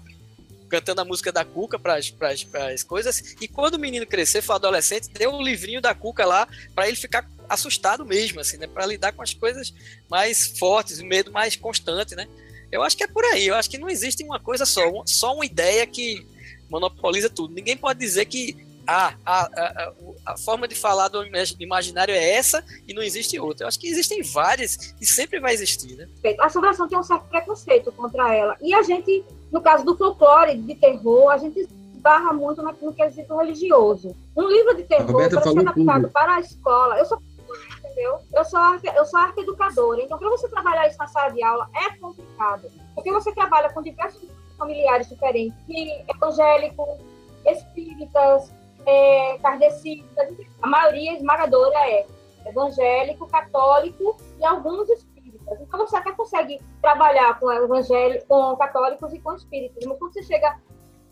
[0.73, 3.35] cantando a música da Cuca para as coisas.
[3.39, 6.97] E quando o menino crescer, for adolescente, dê um livrinho da Cuca lá para ele
[6.97, 8.67] ficar assustado mesmo, assim, né?
[8.67, 9.75] Para lidar com as coisas
[10.09, 12.27] mais fortes, o medo mais constante, né?
[12.71, 13.47] Eu acho que é por aí.
[13.47, 16.27] Eu acho que não existe uma coisa só, só uma ideia que
[16.71, 17.53] monopoliza tudo.
[17.53, 18.57] Ninguém pode dizer que
[18.87, 19.93] ah, a, a,
[20.25, 21.23] a, forma de falar do
[21.61, 23.65] imaginário é essa e não existe outra.
[23.65, 26.09] Eu acho que existem várias e sempre vai existir, né?
[26.41, 28.57] A assombração tem um certo preconceito contra ela.
[28.63, 33.37] E a gente, no caso do folclore de terror, a gente barra muito no quesito
[33.37, 34.17] religioso.
[34.37, 37.23] Um livro de terror, para ser adaptado para a escola, eu sou
[37.85, 38.19] entendeu?
[38.33, 38.61] Eu sou,
[38.97, 43.12] eu sou arqueeducadora, então para você trabalhar isso na sala de aula é complicado, porque
[43.12, 44.23] você trabalha com diversos
[44.57, 45.55] familiares diferentes,
[46.09, 46.88] evangélicos,
[47.45, 48.51] espíritas,
[48.87, 49.38] é,
[50.62, 52.07] a maioria esmagadora é
[52.47, 54.88] evangélico, católico e alguns.
[55.61, 60.23] Então você até consegue trabalhar com evangélicos, com católicos e com espíritas, mas quando você
[60.23, 60.59] chega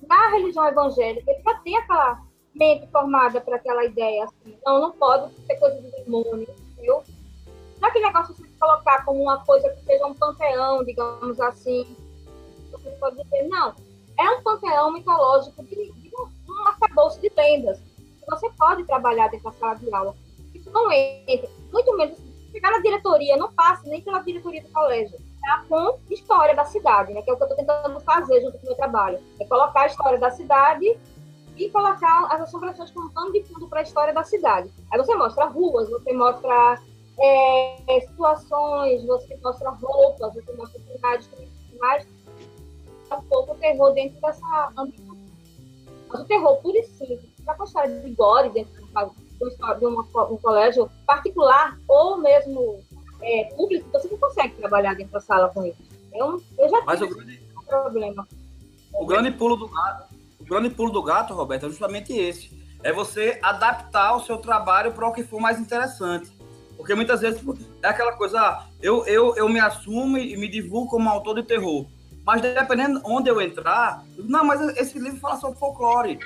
[0.06, 2.22] na religião evangélica, ele já tem aquela
[2.54, 7.02] mente formada para aquela ideia assim, não, não pode ser coisa do demônio, entendeu?
[7.80, 11.96] Não é aquele negócio de colocar como uma coisa que seja um panteão, digamos assim,
[12.70, 13.74] você pode dizer, não,
[14.18, 17.80] é um panteão mitológico de, de um, um arcabouço de lendas,
[18.28, 20.14] você pode trabalhar dentro da sala de aula.
[20.54, 22.18] Isso não entra, muito menos
[22.50, 25.18] chegar na diretoria, não passa nem pela diretoria do colégio.
[25.40, 25.64] Tá?
[25.68, 27.22] Com história da cidade, né?
[27.22, 29.18] Que é o que eu estou tentando fazer junto com o meu trabalho.
[29.38, 30.98] É colocar a história da cidade
[31.56, 34.70] e colocar as assombrações como pano de fundo para a história da cidade.
[34.90, 36.78] Aí você mostra ruas, você mostra
[37.18, 41.30] é, situações, você mostra roupas, você mostra cidades,
[41.78, 42.06] mais
[43.12, 45.16] um pouco o terror dentro dessa ambientação.
[46.08, 48.72] Mas o terror puro e para a história de gore dentro
[49.48, 52.80] de, uma, um colégio particular ou mesmo
[53.22, 55.78] é, público, você não consegue trabalhar dentro da sala com isso.
[56.12, 58.28] Eu, eu já Mas tive o grande, problema.
[58.92, 60.10] O grande pulo do gato
[60.50, 62.50] grande pulo do gato, Roberto, é justamente esse.
[62.82, 66.32] É você adaptar o seu trabalho para o que for mais interessante.
[66.76, 70.48] Porque muitas vezes tipo, é aquela coisa, ah, eu, eu, eu me assumo e me
[70.48, 71.86] divulgo como autor de terror.
[72.24, 76.18] Mas dependendo onde eu entrar, não, mas esse livro fala sobre folclore.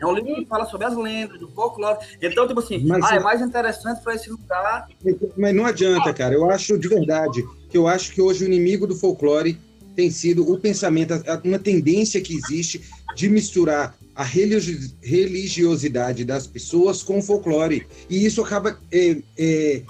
[0.00, 1.98] É um livro que fala sobre as lendas, do folclore.
[2.20, 4.88] Então, tipo assim, mas, ah, é mais interessante para esse lugar.
[5.36, 6.34] Mas não adianta, cara.
[6.34, 9.58] Eu acho de verdade que eu acho que hoje o inimigo do folclore
[9.94, 12.82] tem sido o pensamento, uma tendência que existe
[13.14, 17.86] de misturar a religiosidade das pessoas com o folclore.
[18.08, 19.82] E isso acaba é, é,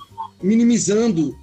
[0.42, 1.36] minimizando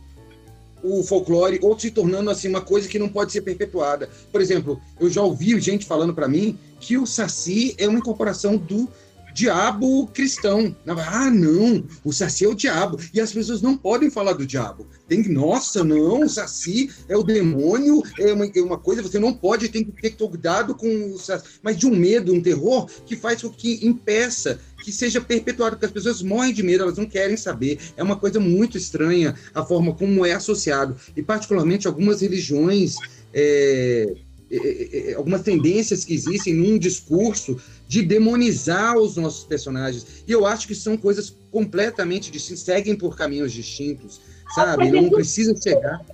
[0.84, 4.10] o folclore ou se tornando assim uma coisa que não pode ser perpetuada.
[4.32, 8.58] Por exemplo, eu já ouvi gente falando para mim que o Saci é uma incorporação
[8.58, 8.90] do
[9.38, 10.76] diabo cristão.
[10.88, 12.98] Ah, não, o Saci é o diabo.
[13.14, 14.88] E as pessoas não podem falar do diabo.
[15.08, 19.20] Tem que, nossa, não, o Saci é o demônio, é uma, é uma coisa, você
[19.20, 21.46] não pode, tem que ter cuidado com o Saci.
[21.62, 25.86] Mas de um medo, um terror, que faz com que impeça que seja perpetuado, porque
[25.86, 27.80] as pessoas morrem de medo, elas não querem saber.
[27.96, 30.96] É uma coisa muito estranha a forma como é associado.
[31.16, 32.96] E, particularmente, algumas religiões.
[33.32, 34.16] É,
[34.50, 40.24] é, é, algumas tendências que existem num discurso de demonizar os nossos personagens.
[40.28, 44.22] E eu acho que são coisas completamente distintas, seguem por caminhos distintos,
[44.56, 44.90] sabe?
[44.90, 46.06] Não precisa chegar.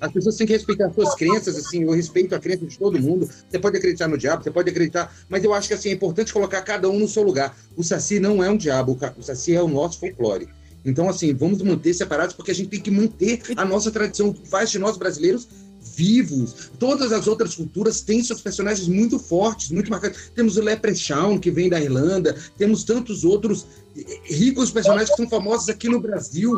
[0.00, 3.28] As pessoas têm que respeitar suas crenças, assim, eu respeito a crença de todo mundo.
[3.48, 6.32] Você pode acreditar no diabo, você pode acreditar, mas eu acho que assim, é importante
[6.32, 7.54] colocar cada um no seu lugar.
[7.76, 10.48] O Saci não é um diabo, o Saci é o nosso folclore.
[10.84, 14.48] Então, assim, vamos manter separados, porque a gente tem que manter a nossa tradição, que
[14.48, 15.46] faz de nós brasileiros
[16.00, 16.70] vivos.
[16.78, 20.30] Todas as outras culturas têm seus personagens muito fortes, muito marcados.
[20.34, 23.66] Temos o Leprechaun, que vem da Irlanda, temos tantos outros
[24.24, 26.54] ricos personagens que são famosos aqui no Brasil.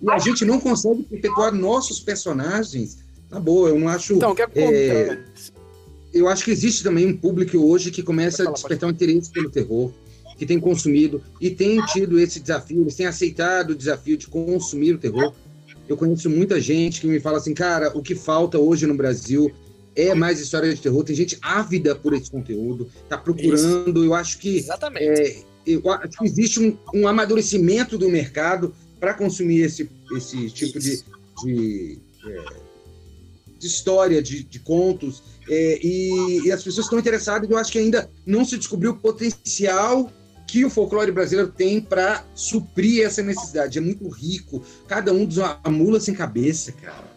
[0.00, 2.98] E a gente não consegue perpetuar nossos personagens.
[3.28, 4.14] Na boa, eu não acho.
[4.14, 5.18] Então, o que é,
[6.12, 9.50] Eu acho que existe também um público hoje que começa a despertar um interesse pelo
[9.50, 9.92] terror,
[10.38, 14.94] que tem consumido e tem tido esse desafio, eles têm aceitado o desafio de consumir
[14.94, 15.34] o terror
[15.90, 19.52] eu conheço muita gente que me fala assim, cara, o que falta hoje no Brasil
[19.96, 21.02] é mais história de terror.
[21.02, 24.00] Tem gente ávida por esse conteúdo, tá procurando.
[24.00, 24.06] Isso.
[24.06, 24.56] Eu acho que.
[24.58, 25.04] Exatamente.
[25.04, 31.02] É, eu que existe um, um amadurecimento do mercado para consumir esse, esse tipo de,
[31.42, 32.44] de, é,
[33.58, 37.78] de história, de, de contos É, e, e, as pessoas estão interessadas, eu acho que
[37.78, 40.12] ainda não se descobriu o potencial
[40.50, 43.78] que o folclore brasileiro tem para suprir essa necessidade.
[43.78, 47.08] É muito rico, cada um dos uma mula sem cabeça, cara.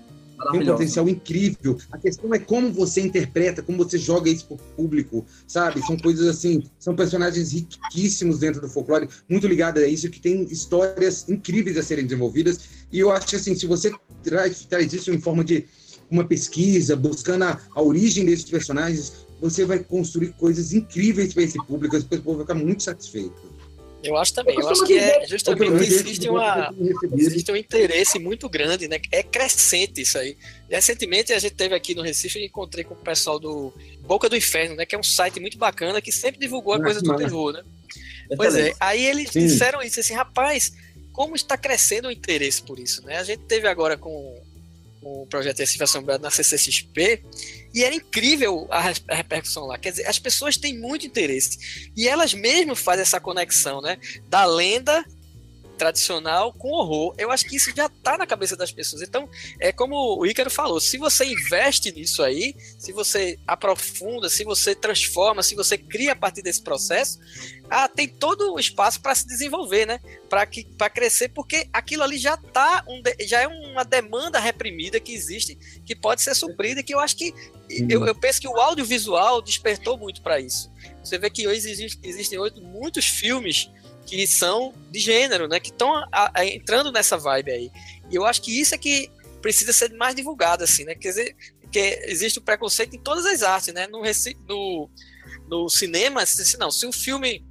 [0.51, 1.77] Tem um potencial incrível.
[1.91, 5.81] A questão é como você interpreta, como você joga isso pro público, sabe?
[5.87, 10.43] São coisas assim, são personagens riquíssimos dentro do folclore, muito ligados a isso, que tem
[10.43, 12.59] histórias incríveis a serem desenvolvidas.
[12.91, 15.65] E eu acho que assim, se você traz, traz isso em forma de
[16.11, 21.57] uma pesquisa, buscando a, a origem desses personagens, você vai construir coisas incríveis para esse
[21.65, 23.53] público, o povo vai ficar muito satisfeito.
[24.01, 24.55] Eu acho também.
[24.55, 26.73] Eu, eu acho que é justamente existe, uma,
[27.13, 28.99] existe um interesse muito grande, né?
[29.11, 30.37] É crescente isso aí.
[30.69, 34.35] Recentemente a gente teve aqui no Recife, eu encontrei com o pessoal do Boca do
[34.35, 34.85] Inferno, né?
[34.85, 37.63] Que é um site muito bacana que sempre divulgou a coisa do terror, né?
[38.37, 38.73] Pois é.
[38.79, 39.41] Aí eles Sim.
[39.41, 40.73] disseram isso assim, rapaz,
[41.11, 43.17] como está crescendo o interesse por isso, né?
[43.17, 44.41] A gente teve agora com
[45.01, 47.21] o projeto Recife Assombrado na CCXP,
[47.73, 49.77] e era incrível a, a, repercussão lá.
[49.77, 51.91] Quer dizer, as pessoas têm muito interesse.
[51.95, 53.97] E elas mesmo fazem essa conexão, né?
[54.29, 55.03] Da lenda
[55.77, 57.13] tradicional com horror.
[57.17, 59.01] Eu acho que isso já está na cabeça das pessoas.
[59.01, 64.43] Então, é como o Ícaro falou: se você investe nisso aí, se você aprofunda, se
[64.43, 67.19] você transforma, se você cria a partir desse processo,
[67.69, 69.99] ah, tem todo o espaço para se desenvolver, né?
[70.29, 75.57] Para crescer, porque aquilo ali já tá um, já é uma demanda reprimida que existe,
[75.85, 77.33] que pode ser suprida, que eu acho que
[77.69, 80.71] eu, eu penso que o audiovisual despertou muito para isso.
[81.03, 83.69] Você vê que hoje existe, existem hoje muitos filmes
[84.05, 85.59] que são de gênero, né?
[85.59, 85.91] Que estão
[86.45, 87.71] entrando nessa vibe aí.
[88.09, 89.09] E eu acho que isso é que
[89.41, 90.95] precisa ser mais divulgado, assim, né?
[90.95, 91.35] Quer dizer,
[91.71, 93.87] que existe o preconceito em todas as artes, né?
[93.87, 94.01] No,
[94.47, 94.89] no,
[95.47, 97.43] no cinema, assim, não, se o filme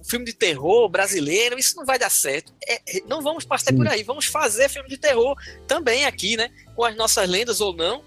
[0.00, 2.52] um filme de terror brasileiro, isso não vai dar certo.
[2.68, 6.50] É, não vamos passar por aí, vamos fazer filme de terror também aqui, né?
[6.74, 8.04] Com as nossas lendas ou não.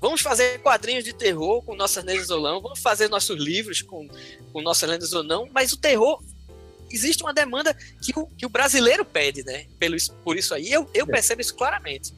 [0.00, 4.08] Vamos fazer quadrinhos de terror com nossas lendas ou não, vamos fazer nossos livros com,
[4.52, 6.22] com nossas lendas ou não, mas o terror
[6.90, 9.66] existe uma demanda que o, que o brasileiro pede, né?
[9.78, 11.06] Pelo, por isso aí, eu, eu é.
[11.06, 12.12] percebo isso claramente.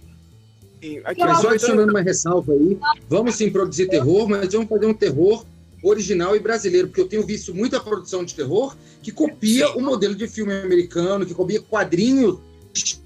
[1.05, 4.95] Aqui, mas só adicionando uma ressalva aí, vamos sim produzir terror, mas vamos fazer um
[4.95, 5.45] terror
[5.83, 9.73] original e brasileiro, porque eu tenho visto muita produção de terror que copia sim.
[9.77, 12.39] o modelo de filme americano, que copia quadrinhos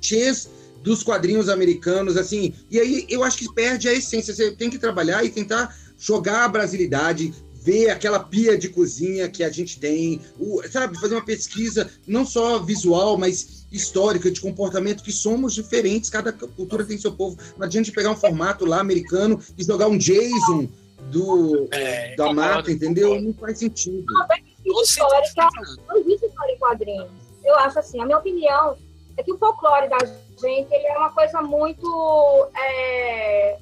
[0.01, 0.49] cheios
[0.83, 4.79] dos quadrinhos americanos, assim, e aí eu acho que perde a essência, você tem que
[4.79, 7.33] trabalhar e tentar jogar a brasilidade,
[7.65, 12.27] ver aquela pia de cozinha que a gente tem, o, sabe, fazer uma pesquisa não
[12.27, 17.39] só visual, mas histórica, de comportamento, que somos diferentes, cada cultura tem seu povo.
[17.57, 20.69] Não adianta pegar um formato lá americano e jogar um Jason
[21.11, 23.09] do, é, da mata, entendeu?
[23.09, 23.29] Concordo.
[23.29, 24.05] Não faz sentido.
[24.13, 24.27] Não,
[24.67, 27.09] não existe história, não existe história em quadrinhos.
[27.43, 28.77] Eu acho assim, a minha opinião
[29.17, 33.59] é que o folclore da gente ele é uma coisa muito é,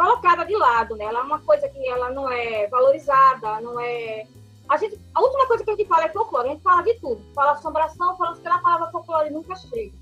[0.00, 1.04] colocada de lado, né?
[1.04, 4.26] Ela é uma coisa que ela não é valorizada, não é.
[4.66, 6.94] A, gente, a última coisa que a gente fala é folclore, a gente fala de
[6.94, 7.20] tudo.
[7.34, 9.92] Fala assombração, fala que a palavra folclore nunca chega.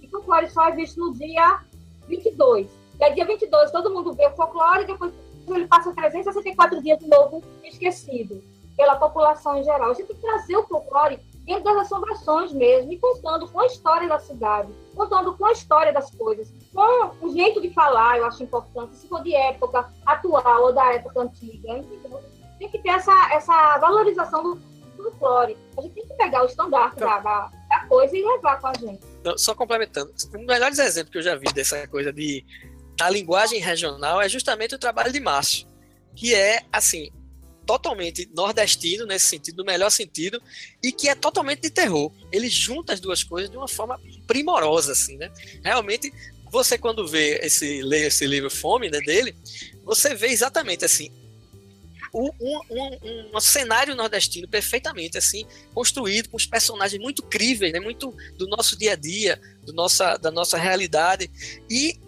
[0.00, 1.60] E folclore só é visto no dia
[2.06, 2.70] 22.
[3.00, 5.12] E aí, dia 22, todo mundo vê o folclore, depois
[5.48, 8.40] ele passa 364 dias de novo esquecido
[8.76, 9.90] pela população em geral.
[9.90, 11.18] A gente tem que trazer o folclore
[11.48, 15.92] dentro das assombrações mesmo, e contando com a história da cidade, contando com a história
[15.92, 20.64] das coisas, com o jeito de falar, eu acho importante, se for de época atual
[20.64, 21.82] ou da época antiga.
[22.58, 24.60] Tem que ter essa, essa valorização do
[24.96, 25.56] folclore.
[25.78, 28.74] A gente tem que pegar o estandarte então, da, da, coisa e levar com a
[28.74, 29.00] gente.
[29.36, 32.44] Só complementando, um dos melhores exemplos que eu já vi dessa coisa de
[32.96, 35.68] da linguagem regional é justamente o trabalho de Márcio,
[36.16, 37.10] que é, assim,
[37.68, 40.42] totalmente nordestino nesse sentido, no melhor sentido,
[40.82, 42.10] e que é totalmente de terror.
[42.32, 45.30] Ele junta as duas coisas de uma forma primorosa, assim, né?
[45.62, 46.10] Realmente,
[46.50, 49.36] você quando vê esse, lê esse livro Fome, né, dele,
[49.84, 51.10] você vê exatamente assim,
[52.14, 57.80] um, um, um, um, cenário nordestino perfeitamente assim construído com os personagens muito críveis, né,
[57.80, 61.30] muito do nosso dia a dia, do nossa, da nossa realidade
[61.68, 62.00] e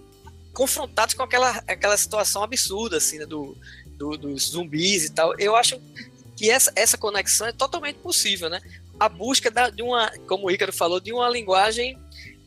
[0.54, 3.54] confrontados com aquela, aquela situação absurda assim né, do,
[4.00, 5.78] do, dos zumbis e tal, eu acho
[6.34, 8.62] que essa, essa conexão é totalmente possível, né?
[8.98, 11.98] A busca da, de uma, como o Ícaro falou, de uma linguagem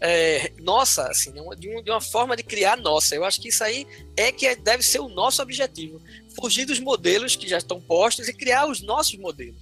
[0.01, 3.15] é, nossa, assim, de de uma forma de criar nossa.
[3.15, 3.85] Eu acho que isso aí
[4.17, 6.01] é que é, deve ser o nosso objetivo.
[6.35, 9.61] Fugir dos modelos que já estão postos e criar os nossos modelos.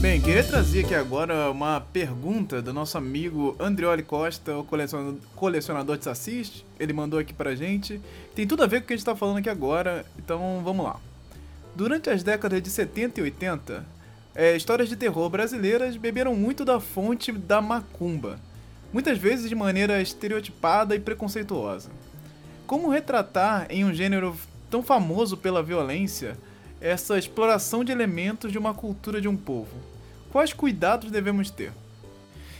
[0.00, 4.66] Bem, queria trazer aqui agora uma pergunta do nosso amigo Andrioli Costa, o
[5.34, 6.64] colecionador de sacis.
[6.78, 8.00] Ele mandou aqui pra gente.
[8.34, 10.84] Tem tudo a ver com o que a gente tá falando aqui agora, então vamos
[10.84, 11.00] lá.
[11.74, 13.86] Durante as décadas de 70 e 80,
[14.34, 18.38] é, histórias de terror brasileiras beberam muito da fonte da macumba,
[18.92, 21.90] muitas vezes de maneira estereotipada e preconceituosa.
[22.66, 24.36] Como retratar em um gênero
[24.68, 26.36] tão famoso pela violência,
[26.84, 29.74] essa exploração de elementos de uma cultura de um povo?
[30.30, 31.72] Quais cuidados devemos ter?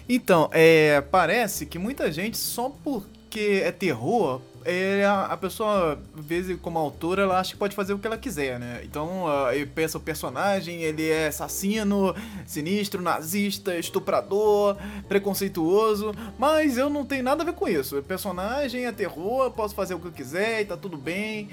[0.09, 6.59] Então, é, parece que muita gente, só porque é terror, é, a pessoa, às vezes,
[6.63, 8.81] como autora, ela acha que pode fazer o que ela quiser, né?
[8.83, 12.15] Então, uh, pensa o personagem, ele é assassino,
[12.47, 17.99] sinistro, nazista, estuprador, preconceituoso, mas eu não tenho nada a ver com isso.
[17.99, 21.51] O personagem é terror, posso fazer o que eu quiser e tá tudo bem.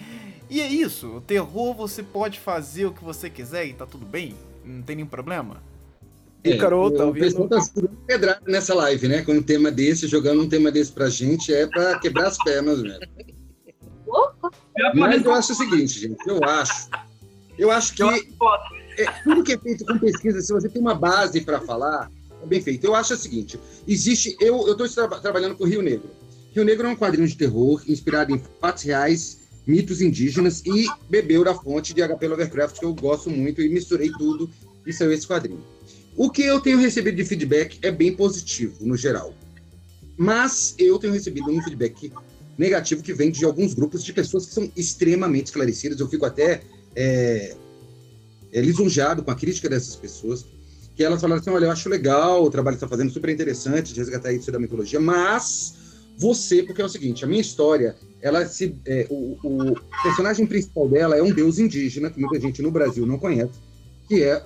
[0.52, 4.06] E é isso, o terror você pode fazer o que você quiser e tá tudo
[4.06, 4.36] bem,
[4.66, 5.64] não tem nenhum problema.
[6.44, 7.24] É, Ícaro, tá ouvindo?
[7.24, 9.22] O pessoal tá segurando pedrada nessa live, né?
[9.22, 12.82] Com um tema desse, jogando um tema desse pra gente, é pra quebrar as pernas
[12.82, 13.00] mesmo.
[14.94, 16.90] Mas eu acho o seguinte, gente, eu acho.
[17.58, 21.40] Eu acho que é, tudo que é feito com pesquisa, se você tem uma base
[21.40, 22.12] para falar,
[22.44, 22.86] é bem feito.
[22.86, 24.36] Eu acho o seguinte: existe.
[24.42, 26.10] Eu estou tra trabalhando com Rio Negro.
[26.54, 31.44] Rio Negro é um quadrinho de terror inspirado em fatos reais, mitos indígenas e bebeu
[31.44, 34.50] da fonte de HP Lovecraft, que eu gosto muito, e misturei tudo
[34.86, 35.64] e saiu esse quadrinho.
[36.16, 39.34] O que eu tenho recebido de feedback é bem positivo, no geral.
[40.18, 42.12] Mas eu tenho recebido um feedback
[42.58, 46.00] negativo que vem de alguns grupos de pessoas que são extremamente esclarecidas.
[46.00, 46.62] Eu fico até
[46.96, 47.56] é,
[48.52, 50.46] é, lisonjeado com a crítica dessas pessoas,
[50.96, 54.00] que elas falaram assim, olha, eu acho legal, o trabalho está fazendo, super interessante de
[54.00, 55.76] resgatar isso da mitologia, mas
[56.22, 60.88] você, porque é o seguinte, a minha história, ela se, é, o, o personagem principal
[60.88, 63.60] dela é um deus indígena, que muita gente no Brasil não conhece,
[64.08, 64.44] que é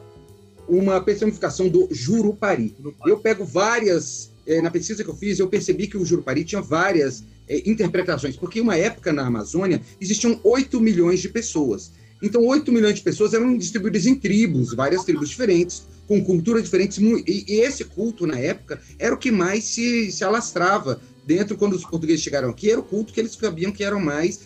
[0.69, 2.73] uma personificação do Jurupari.
[3.05, 6.61] Eu pego várias, é, na pesquisa que eu fiz, eu percebi que o Jurupari tinha
[6.61, 11.91] várias é, interpretações, porque uma época na Amazônia existiam 8 milhões de pessoas.
[12.23, 16.97] Então, 8 milhões de pessoas eram distribuídas em tribos, várias tribos diferentes, com culturas diferentes,
[16.97, 21.73] e, e esse culto, na época, era o que mais se, se alastrava dentro, quando
[21.73, 24.39] os portugueses chegaram aqui, era o culto que eles sabiam que eram mais,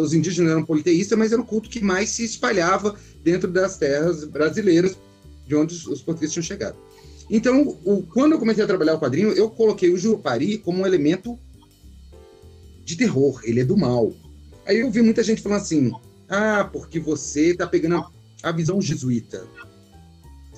[0.00, 4.24] os indígenas eram politeístas, mas era o culto que mais se espalhava dentro das terras
[4.24, 4.96] brasileiras,
[5.46, 6.76] de onde os portugueses tinham chegado.
[7.30, 10.86] Então, o, quando eu comecei a trabalhar o quadrinho, eu coloquei o Jurupari como um
[10.86, 11.38] elemento
[12.84, 14.12] de terror, ele é do mal.
[14.66, 15.92] Aí eu vi muita gente falando assim:
[16.28, 18.10] ah, porque você está pegando a,
[18.42, 19.46] a visão jesuíta.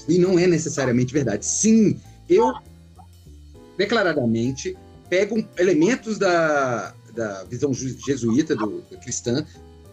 [0.08, 1.44] E não é necessariamente verdade.
[1.44, 2.52] Sim, eu
[3.76, 4.76] declaradamente
[5.12, 9.44] pego elementos da, da visão jesuíta, do, do cristã,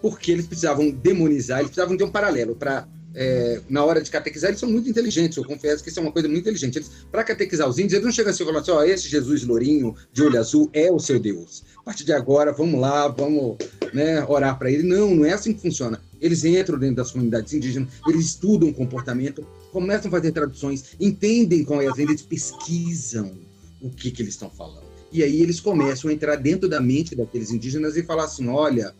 [0.01, 4.49] porque eles precisavam demonizar, eles precisavam de um paralelo para é, na hora de catequizar,
[4.49, 5.35] eles são muito inteligentes.
[5.35, 6.85] Eu confesso que isso é uma coisa muito inteligente.
[7.11, 9.93] Para catequizar os índios, eles não chegam assim e falam assim: ó, esse Jesus lourinho,
[10.13, 11.65] de olho azul, é o seu Deus.
[11.79, 13.57] A partir de agora, vamos lá, vamos
[13.93, 14.83] né, orar para ele.
[14.83, 15.99] Não, não é assim que funciona.
[16.21, 21.81] Eles entram dentro das comunidades indígenas, eles estudam comportamento, começam a fazer traduções, entendem qual
[21.81, 23.37] é a lenda, eles pesquisam
[23.81, 24.88] o que, que eles estão falando.
[25.11, 28.93] E aí eles começam a entrar dentro da mente daqueles indígenas e falar assim: olha,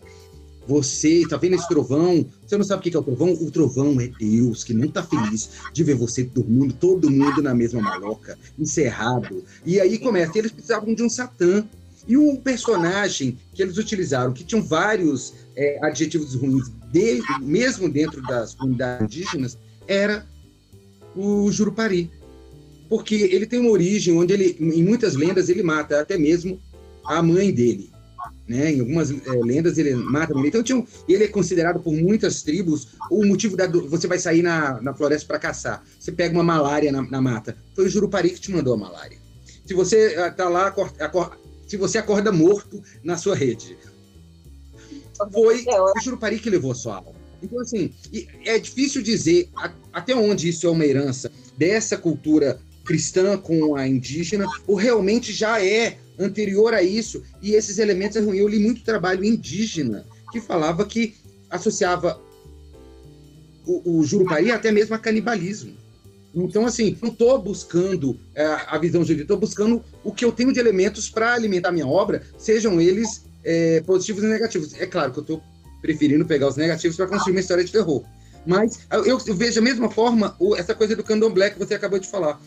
[0.69, 2.25] você tá vendo esse trovão?
[2.45, 3.33] Você não sabe o que é o trovão?
[3.33, 7.55] O trovão é Deus, que não tá feliz de ver você dormindo, todo mundo na
[7.55, 9.43] mesma maloca, encerrado.
[9.65, 11.67] E aí começa, eles precisavam de um Satã.
[12.07, 18.21] E um personagem que eles utilizaram, que tinham vários é, adjetivos ruins, de, mesmo dentro
[18.23, 19.57] das comunidades indígenas,
[19.87, 20.25] era
[21.15, 22.09] o Jurupari.
[22.89, 26.59] Porque ele tem uma origem onde ele, em muitas lendas, ele mata até mesmo
[27.05, 27.91] a mãe dele
[28.49, 28.71] né?
[28.71, 30.33] Em algumas é, lendas ele mata.
[30.43, 34.41] Então tinha um, ele é considerado por muitas tribos o motivo da você vai sair
[34.41, 35.83] na, na floresta para caçar.
[35.99, 37.55] Você pega uma malária na, na, mata.
[37.75, 39.17] Foi o Jurupari que te mandou a malária.
[39.65, 41.37] Se você ah, tá lá, acorda,
[41.67, 43.77] se você acorda morto na sua rede,
[45.31, 47.19] foi o Jurupari que levou a sua alma.
[47.41, 47.93] Então, assim,
[48.45, 49.49] é difícil dizer
[49.93, 52.59] até onde isso é uma herança dessa cultura
[52.89, 58.19] cristã com a indígena, ou realmente já é anterior a isso, e esses elementos é
[58.19, 58.39] ruim.
[58.39, 61.13] Eu li muito trabalho indígena que falava que
[61.51, 62.19] associava
[63.63, 65.77] o, o Jurupari até mesmo a canibalismo.
[66.33, 70.51] Então, assim, não estou buscando é, a visão jurídica, estou buscando o que eu tenho
[70.51, 74.73] de elementos para alimentar minha obra, sejam eles é, positivos e negativos.
[74.79, 75.43] É claro que eu estou
[75.79, 78.03] preferindo pegar os negativos para construir uma história de terror.
[78.47, 81.99] Mas eu, eu vejo da mesma forma o, essa coisa do candomblé que você acabou
[81.99, 82.39] de falar.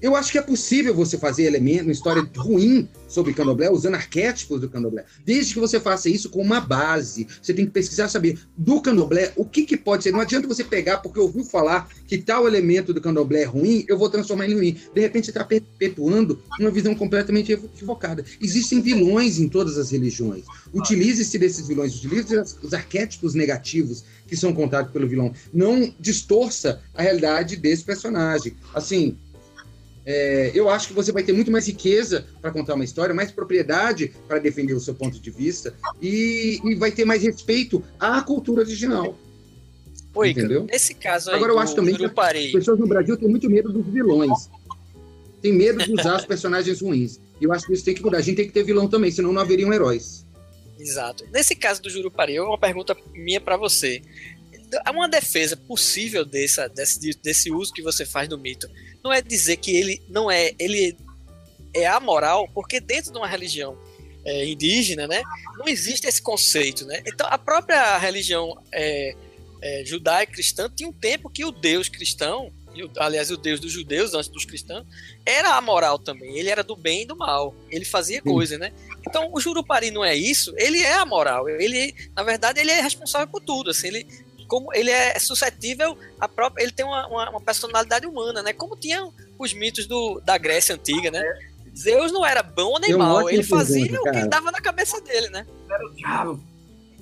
[0.00, 4.60] Eu acho que é possível você fazer elemento, uma história ruim sobre candomblé, usando arquétipos
[4.60, 7.26] do candomblé, desde que você faça isso com uma base.
[7.42, 10.12] Você tem que pesquisar, saber do candomblé o que, que pode ser.
[10.12, 13.98] Não adianta você pegar porque ouviu falar que tal elemento do candomblé é ruim, eu
[13.98, 14.76] vou transformar em ruim.
[14.94, 18.24] De repente você está perpetuando uma visão completamente equivocada.
[18.40, 20.44] Existem vilões em todas as religiões.
[20.72, 25.34] Utilize-se desses vilões, utilize os arquétipos negativos que são contados pelo vilão.
[25.52, 28.54] Não distorça a realidade desse personagem.
[28.72, 29.18] Assim,
[30.04, 33.30] é, eu acho que você vai ter muito mais riqueza para contar uma história, mais
[33.30, 38.20] propriedade para defender o seu ponto de vista e, e vai ter mais respeito à
[38.22, 39.16] cultura original.
[40.14, 40.64] Oi, entendeu?
[40.64, 43.72] Nesse caso aí, Agora, eu acho também que as pessoas no Brasil têm muito medo
[43.72, 44.50] dos vilões.
[45.40, 47.20] Tem medo de usar os personagens ruins.
[47.40, 48.18] E eu acho que isso tem que mudar.
[48.18, 50.26] A gente tem que ter vilão também, senão não haveriam heróis.
[50.78, 51.26] Exato.
[51.32, 54.02] Nesse caso do Jurupari, uma pergunta minha para você.
[54.84, 58.68] Há uma defesa possível dessa, desse, desse uso que você faz do mito.
[59.02, 60.96] Não é dizer que ele não é, ele
[61.74, 63.76] é amoral, porque dentro de uma religião
[64.24, 65.22] é, indígena, né,
[65.58, 67.02] não existe esse conceito, né?
[67.06, 69.14] Então a própria religião é,
[69.62, 72.52] é, judaica cristã tinha um tempo que o Deus cristão,
[72.98, 74.86] aliás o Deus dos judeus antes dos cristãos,
[75.24, 76.38] era amoral também.
[76.38, 77.54] Ele era do bem e do mal.
[77.70, 78.72] Ele fazia coisas, né?
[79.06, 80.54] Então o Jurupari não é isso.
[80.56, 81.48] Ele é amoral.
[81.48, 83.70] Ele, na verdade, ele é responsável por tudo.
[83.70, 84.06] Assim, ele
[84.50, 88.52] como ele é suscetível a própria, ele tem uma, uma, uma personalidade humana, né?
[88.52, 91.22] Como tinham os mitos do, da Grécia antiga, né?
[91.78, 95.28] Zeus não era bom nem mal, ele fazia pergunta, o que dava na cabeça dele,
[95.28, 95.46] né?
[95.70, 96.44] Era o diabo.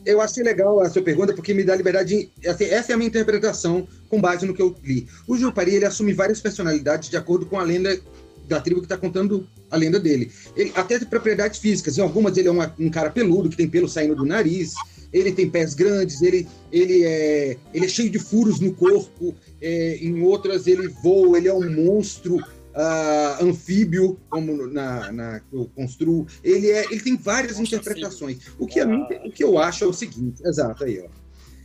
[0.05, 2.31] Eu achei legal a sua pergunta porque me dá liberdade.
[2.37, 5.09] De, assim, essa é a minha interpretação com base no que eu li.
[5.27, 7.99] O Jupari ele assume várias personalidades de acordo com a lenda
[8.47, 10.31] da tribo que está contando a lenda dele.
[10.55, 11.97] Ele até tem propriedades físicas.
[11.97, 14.75] Em algumas ele é uma, um cara peludo que tem pelo saindo do nariz
[15.13, 19.97] ele tem pés grandes, ele, ele, é, ele é cheio de furos no corpo, é,
[19.97, 25.71] em outras ele voa, ele é um monstro uh, anfíbio, como na, na que eu
[25.75, 26.27] construo.
[26.43, 28.39] Ele, é, ele tem várias interpretações.
[28.59, 31.09] O que, a mim, o que eu acho é o seguinte, exato, aí, ó.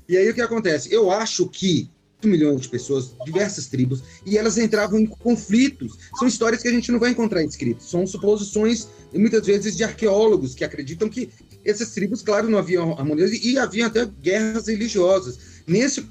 [0.08, 0.94] E aí o que acontece?
[0.94, 1.90] Eu acho que
[2.26, 5.98] milhões de pessoas, diversas tribos, e elas entravam em conflitos.
[6.18, 10.56] São histórias que a gente não vai encontrar escritas, são suposições, muitas vezes, de arqueólogos
[10.56, 11.30] que acreditam que
[11.66, 15.40] essas tribos, claro, não haviam harmonia e havia até guerras religiosas.
[15.66, 16.06] Nesse,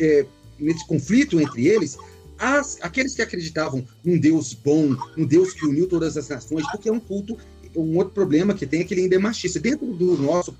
[0.00, 0.26] é,
[0.58, 1.96] nesse conflito entre eles,
[2.38, 6.88] as, aqueles que acreditavam num Deus bom, num Deus que uniu todas as nações, porque
[6.88, 7.36] é um culto,
[7.74, 9.60] um outro problema que tem é que ele ainda é machista.
[9.60, 10.56] Dentro do nosso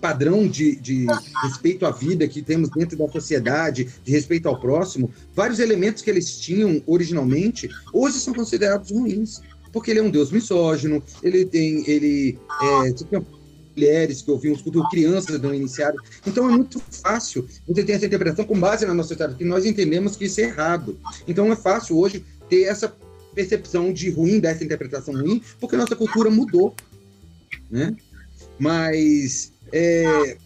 [0.00, 1.06] padrão de, de,
[1.42, 6.10] respeito à vida que temos dentro da sociedade, de respeito ao próximo, vários elementos que
[6.10, 9.40] eles tinham originalmente, hoje são considerados ruins
[9.78, 13.24] porque ele é um deus misógino, ele tem, ele é, tem
[13.76, 16.00] mulheres que ouviam os crianças não iniciadas.
[16.26, 19.64] Então é muito fácil você ter essa interpretação com base na nossa história, que nós
[19.64, 20.98] entendemos que isso é errado.
[21.28, 22.92] Então é fácil hoje ter essa
[23.32, 26.74] percepção de ruim, dessa interpretação ruim, porque nossa cultura mudou,
[27.70, 27.94] né?
[28.58, 30.36] Mas é,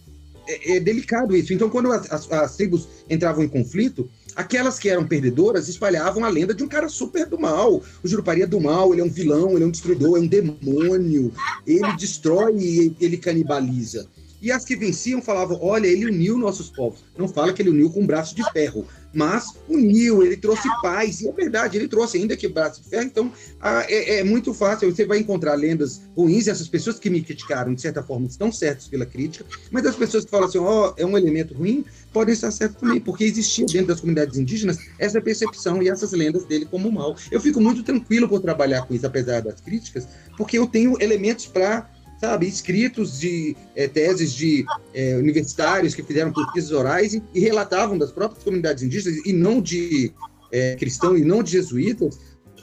[0.46, 1.54] é, é delicado isso.
[1.54, 6.28] Então quando as, as, as tribos entravam em conflito, Aquelas que eram perdedoras espalhavam a
[6.28, 7.82] lenda de um cara super do mal.
[8.02, 10.26] O Jurupari é do mal, ele é um vilão, ele é um destruidor, é um
[10.26, 11.32] demônio.
[11.66, 14.08] Ele destrói e ele canibaliza.
[14.42, 17.04] E as que venciam falavam: olha, ele uniu nossos povos.
[17.16, 21.20] Não fala que ele uniu com um braço de ferro, mas uniu, ele trouxe paz.
[21.20, 23.04] E é verdade, ele trouxe, ainda que braço de ferro.
[23.04, 24.92] Então é, é, muito fácil.
[24.92, 28.50] Você vai encontrar lendas ruins, e essas pessoas que me criticaram, de certa forma, estão
[28.50, 31.84] certas pela crítica, mas as pessoas que falam assim: ó, oh, é um elemento ruim,
[32.12, 36.44] podem estar certas também, porque existia dentro das comunidades indígenas essa percepção e essas lendas
[36.44, 37.16] dele como mal.
[37.30, 40.06] Eu fico muito tranquilo por trabalhar com isso, apesar das críticas,
[40.36, 41.90] porque eu tenho elementos para
[42.20, 47.98] sabe, escritos de é, teses de é, universitários que fizeram pesquisas orais e, e, relatavam
[47.98, 50.12] das próprias comunidades indígenas e não de
[50.52, 52.20] é, cristão e não de jesuítas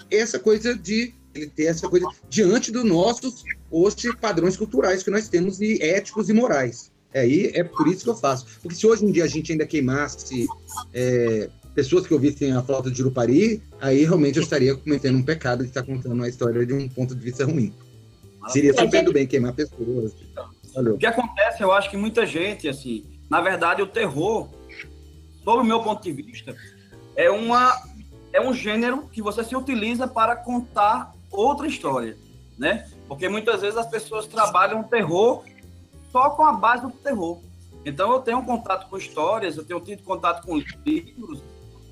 [0.10, 5.28] essa coisa de ele ter essa coisa diante dos nossos hoje padrões culturais que nós
[5.28, 6.92] temos e éticos e morais.
[7.14, 8.46] Aí é por isso que eu faço.
[8.62, 10.48] Porque se hoje em dia a gente ainda queimasse
[10.94, 15.64] é, pessoas que ouvissem a flauta de Jurupari, aí realmente eu estaria cometendo um pecado
[15.64, 17.74] de estar contando uma história de um ponto de vista ruim.
[18.50, 20.14] Seria super do bem queimar pessoas.
[20.74, 20.96] Valeu.
[20.96, 24.50] O que acontece, eu acho que muita gente, assim, na verdade, o terror,
[25.44, 26.56] sob o meu ponto de vista,
[27.16, 27.76] é uma
[28.32, 32.16] é um gênero que você se utiliza para contar outra história,
[32.58, 32.88] né?
[33.08, 35.44] Porque muitas vezes as pessoas trabalham o terror
[36.12, 37.40] só com a base do terror.
[37.86, 41.42] Então eu tenho contato com histórias, eu tenho tido contato com livros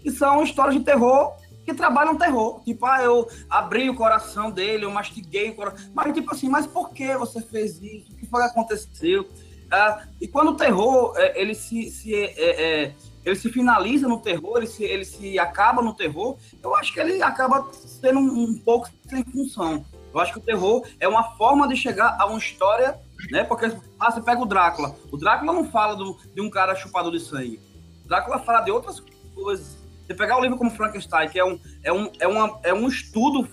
[0.01, 1.34] que são histórias de terror
[1.65, 2.61] que trabalham terror.
[2.63, 5.91] Tipo, ah, eu abri o coração dele, eu mastiguei o coração.
[5.93, 8.13] Mas, tipo assim, mas por que você fez isso?
[8.13, 9.28] O que foi que aconteceu?
[9.70, 12.95] Ah, e quando o terror, é, ele se, se é, é, é,
[13.26, 17.01] ele se finaliza no terror, ele se, ele se acaba no terror, eu acho que
[17.01, 19.86] ele acaba sendo um, um pouco sem função.
[20.13, 22.97] Eu acho que o terror é uma forma de chegar a uma história,
[23.32, 23.43] né?
[23.43, 23.65] Porque,
[23.99, 24.95] ah, você pega o Drácula.
[25.11, 27.59] O Drácula não fala do, de um cara chupador de sangue.
[28.05, 29.01] O Drácula fala de outras
[29.34, 32.74] coisas você pegar o livro como Frankenstein, que é um, é um, é uma, é
[32.74, 33.45] um estudo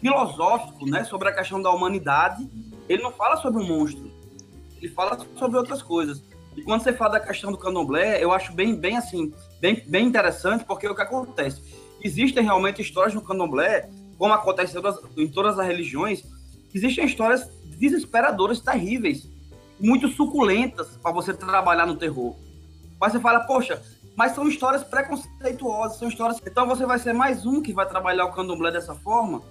[0.00, 2.48] filosófico né, sobre a questão da humanidade,
[2.88, 4.08] ele não fala sobre um monstro,
[4.80, 6.22] ele fala sobre outras coisas.
[6.56, 10.06] E quando você fala da questão do candomblé, eu acho bem, bem assim, bem, bem
[10.06, 11.60] interessante, porque é o que acontece.
[12.00, 14.78] existem realmente histórias no candomblé, como acontece
[15.16, 16.22] em todas as religiões,
[16.72, 19.28] existem histórias desesperadoras, terríveis,
[19.78, 22.34] muito suculentas para você trabalhar no terror.
[23.00, 23.82] Mas você fala, poxa,
[24.16, 26.40] mas são histórias preconceituosas, são histórias.
[26.46, 29.42] Então você vai ser mais um que vai trabalhar o candomblé dessa forma,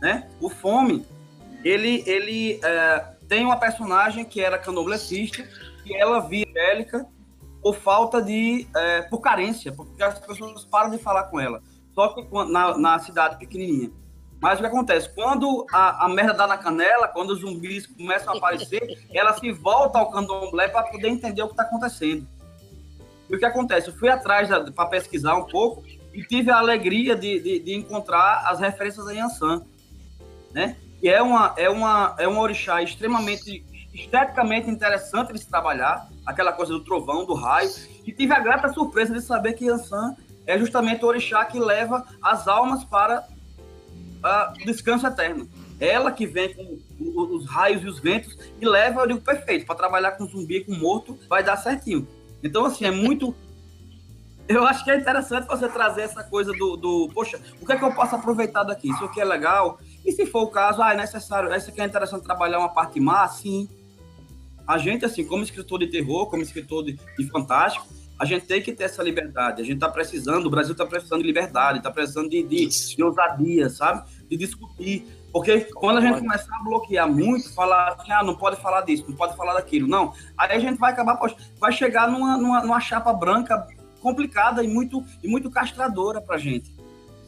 [0.00, 0.28] né?
[0.40, 1.06] O Fome,
[1.64, 5.42] ele, ele é, tem uma personagem que era candomblessista,
[5.84, 7.06] e ela via bélica
[7.62, 8.66] por falta de.
[8.74, 11.62] É, por carência, porque as pessoas param de falar com ela.
[11.94, 13.90] Só que na, na cidade pequenininha.
[14.44, 15.08] Mas o que acontece?
[15.08, 19.50] Quando a, a merda dá na canela, quando os zumbis começam a aparecer, ela se
[19.50, 22.28] volta ao candomblé para poder entender o que está acontecendo.
[23.30, 23.88] E o que acontece?
[23.88, 25.82] Eu fui atrás para pesquisar um pouco
[26.12, 29.62] e tive a alegria de, de, de encontrar as referências a Yansan,
[30.52, 30.76] né?
[31.00, 33.64] Que é uma, é uma, é um orixá extremamente
[33.94, 37.70] esteticamente interessante de se trabalhar, aquela coisa do trovão, do raio,
[38.06, 40.14] e tive a grata surpresa de saber que Yansan
[40.46, 43.26] é justamente o orixá que leva as almas para
[44.64, 45.48] descanso eterno.
[45.78, 49.74] Ela que vem com os raios e os ventos e leva, eu digo, perfeito, para
[49.74, 52.06] trabalhar com zumbi, com morto, vai dar certinho.
[52.42, 53.34] Então, assim, é muito.
[54.46, 57.76] Eu acho que é interessante você trazer essa coisa do, do poxa, o que é
[57.76, 58.90] que eu posso aproveitar daqui?
[58.90, 59.78] Isso aqui é legal.
[60.04, 63.00] E se for o caso, ah, é necessário, isso aqui é interessante trabalhar uma parte
[63.00, 63.68] má, sim.
[64.66, 67.86] A gente, assim, como escritor de terror, como escritor de, de fantástico,
[68.18, 69.60] a gente tem que ter essa liberdade.
[69.60, 73.02] A gente está precisando, o Brasil está precisando de liberdade, está precisando de, de, de
[73.02, 74.08] ousadia, sabe?
[74.28, 75.06] De discutir.
[75.32, 79.04] Porque quando a gente começar a bloquear muito, falar assim, ah, não pode falar disso,
[79.08, 81.18] não pode falar daquilo, não, aí a gente vai acabar,
[81.58, 83.66] vai chegar numa, numa, numa chapa branca
[84.00, 86.72] complicada e muito, e muito castradora pra gente,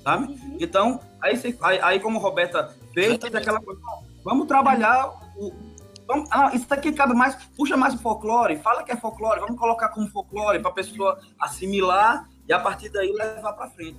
[0.05, 0.27] sabe?
[0.27, 0.57] Uhum.
[0.61, 3.81] Então, aí, aí, aí, como a Roberta fez, aquela coisa,
[4.23, 5.53] vamos trabalhar o,
[6.07, 9.59] Vamos, ah, isso daqui cabe mais, puxa mais o folclore, fala que é folclore, vamos
[9.59, 13.99] colocar como folclore para a pessoa assimilar e a partir daí levar para frente.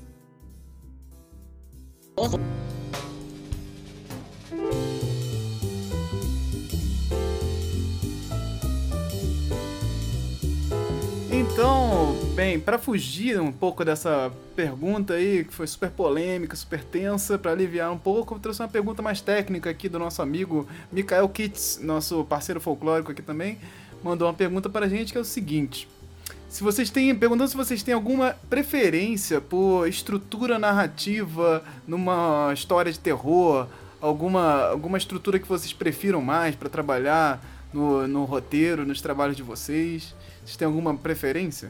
[11.57, 17.35] Então, bem, para fugir um pouco dessa pergunta aí, que foi super polêmica, super tensa,
[17.35, 21.27] para aliviar um pouco, eu trouxe uma pergunta mais técnica aqui do nosso amigo Mikael
[21.27, 23.57] Kitts, nosso parceiro folclórico aqui também,
[24.03, 25.89] mandou uma pergunta para a gente que é o seguinte:
[26.47, 32.99] se vocês têm, perguntando se vocês têm alguma preferência por estrutura narrativa numa história de
[32.99, 33.65] terror,
[33.99, 37.43] alguma, alguma estrutura que vocês prefiram mais para trabalhar
[37.73, 40.13] no, no roteiro, nos trabalhos de vocês.
[40.47, 41.69] Vocês têm alguma preferência?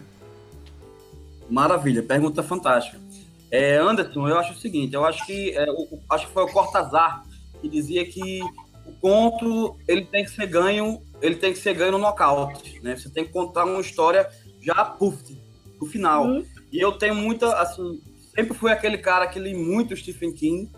[1.49, 3.01] Maravilha, pergunta fantástica.
[3.49, 6.47] É, Anderson, eu acho o seguinte, eu acho que é, o, acho que foi o
[6.47, 7.25] Cortazar
[7.59, 8.39] que dizia que
[8.86, 12.95] o conto ele tem que ser ganho, ele tem que ser ganho no nocaute, né?
[12.95, 14.30] Você tem que contar uma história
[14.61, 15.36] já puff,
[15.82, 16.28] no final.
[16.28, 16.45] Uhum.
[16.71, 17.99] E eu tenho muita, assim,
[18.36, 20.69] sempre fui aquele cara que li muito Stephen King.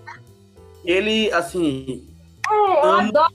[0.85, 2.07] Ele, assim,
[2.49, 3.33] é, eu amo, adoro.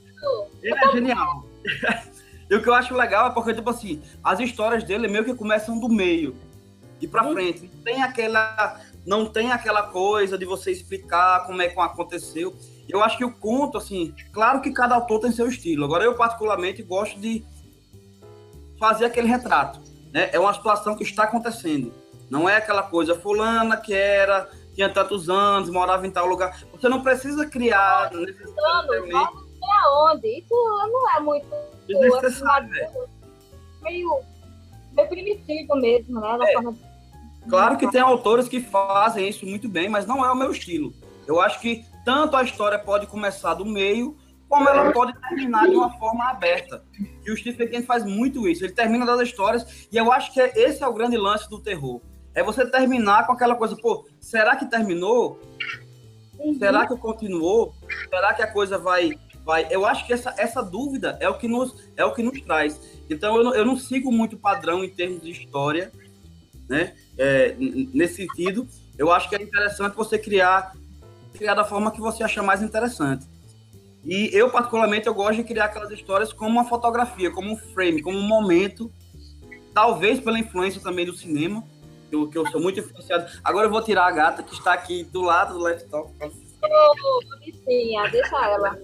[0.63, 1.45] Ele é genial.
[2.49, 5.33] E o que eu acho legal é porque, tipo assim, as histórias dele meio que
[5.33, 6.35] começam do meio
[7.01, 7.33] e pra uhum.
[7.33, 7.69] frente.
[7.73, 12.55] Não tem aquela, não tem aquela coisa de você explicar como é que aconteceu.
[12.87, 15.85] Eu acho que o conto, assim, claro que cada autor tem seu estilo.
[15.85, 17.43] Agora, eu particularmente gosto de
[18.79, 19.79] fazer aquele retrato.
[20.13, 20.29] Né?
[20.31, 21.91] É uma situação que está acontecendo.
[22.29, 26.59] Não é aquela coisa fulana que era, tinha tantos anos, morava em tal lugar.
[26.71, 29.45] Você não precisa criar necessariamente
[29.85, 30.39] aonde?
[30.39, 31.47] Isso não é muito.
[31.87, 32.99] Desnecessário, assim,
[33.81, 34.19] meio,
[34.93, 36.37] meio primitivo mesmo, né?
[36.41, 36.53] É.
[36.53, 36.75] Forma...
[37.47, 40.93] Claro que tem autores que fazem isso muito bem, mas não é o meu estilo.
[41.27, 44.17] Eu acho que tanto a história pode começar do meio,
[44.47, 46.83] como ela pode terminar de uma forma aberta.
[47.25, 48.63] E o Stephen King faz muito isso.
[48.63, 52.01] Ele termina das histórias, e eu acho que esse é o grande lance do terror.
[52.33, 55.39] É você terminar com aquela coisa, pô, será que terminou?
[56.37, 56.55] Uhum.
[56.59, 57.73] Será que continuou?
[58.09, 59.67] Será que a coisa vai vai.
[59.69, 62.79] Eu acho que essa, essa dúvida é o que nos, é o que nos traz.
[63.09, 65.91] Então, eu não, eu não sigo muito padrão em termos de história,
[66.67, 66.95] né?
[67.17, 68.67] É, nesse sentido,
[68.97, 70.73] eu acho que é interessante você criar,
[71.33, 73.27] criar da forma que você achar mais interessante.
[74.03, 78.01] E eu, particularmente, eu gosto de criar aquelas histórias como uma fotografia, como um frame,
[78.01, 78.91] como um momento,
[79.73, 81.63] talvez pela influência também do cinema,
[82.09, 83.27] que eu, que eu sou muito influenciado.
[83.43, 86.11] Agora eu vou tirar a gata que está aqui do lado do laptop.
[86.63, 88.77] Oh, bichinha, deixa ela.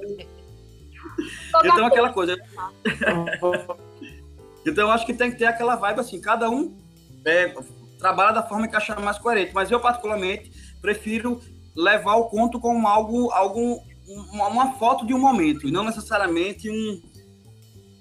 [1.64, 2.38] então, aquela coisa.
[4.66, 6.78] então, eu acho que tem que ter aquela vibe assim, cada um
[7.26, 7.54] é,
[7.98, 9.54] trabalha da forma que achar mais coerente.
[9.54, 10.52] Mas eu, particularmente,
[10.82, 11.42] prefiro
[11.76, 16.70] levar o conto como algo, algo uma, uma foto de um momento, e não necessariamente
[16.70, 17.02] um,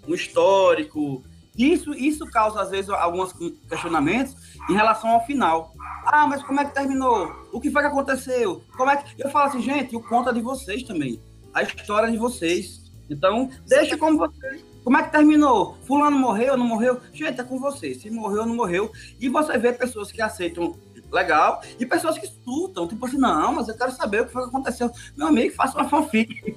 [0.08, 1.22] um histórico.
[1.56, 3.34] Isso, isso causa, às vezes, alguns
[3.68, 4.34] questionamentos
[4.68, 5.74] em relação ao final.
[6.06, 7.30] Ah, mas como é que terminou?
[7.52, 8.64] O que foi que aconteceu?
[8.76, 9.22] Como é que...
[9.22, 11.20] Eu falo assim, gente, o conta de vocês também.
[11.52, 12.79] A história de vocês.
[13.10, 14.64] Então, deixa como vocês.
[14.84, 15.76] Como é que terminou?
[15.86, 17.00] Fulano morreu, não morreu?
[17.12, 18.00] Gente, é com vocês.
[18.00, 18.90] Se morreu, não morreu.
[19.18, 20.74] E você vê pessoas que aceitam
[21.12, 22.88] legal e pessoas que escutam.
[22.88, 24.90] Tipo assim, não, mas eu quero saber o que foi que aconteceu.
[25.16, 26.56] Meu amigo, faça uma fanfic.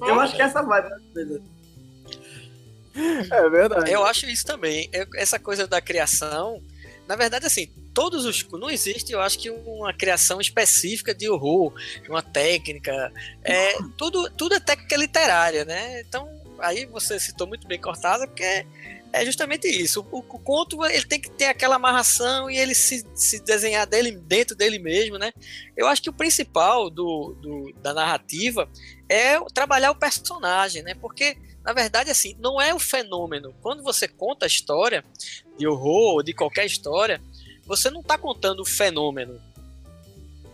[0.00, 0.82] eu acho que essa vai.
[3.30, 3.90] É verdade.
[3.90, 4.90] Eu acho isso também.
[5.14, 6.60] Essa coisa da criação,
[7.06, 8.46] na verdade, assim, todos os.
[8.52, 11.72] Não existe, eu acho que uma criação específica de horror,
[12.08, 13.12] uma técnica.
[13.42, 16.00] É, tudo, tudo é técnica literária, né?
[16.00, 16.28] Então,
[16.58, 18.66] aí você citou muito bem Cortázar, porque
[19.12, 20.06] é justamente isso.
[20.10, 24.12] O, o, conto ele tem que ter aquela amarração e ele se, se desenhar dele,
[24.12, 25.32] dentro dele mesmo, né?
[25.76, 28.68] Eu acho que o principal do, do, da narrativa
[29.08, 30.94] é trabalhar o personagem, né?
[30.94, 33.54] Porque na verdade, assim, não é o fenômeno.
[33.62, 35.04] Quando você conta a história
[35.56, 37.22] de horror ou de qualquer história,
[37.66, 39.40] você não está contando o fenômeno.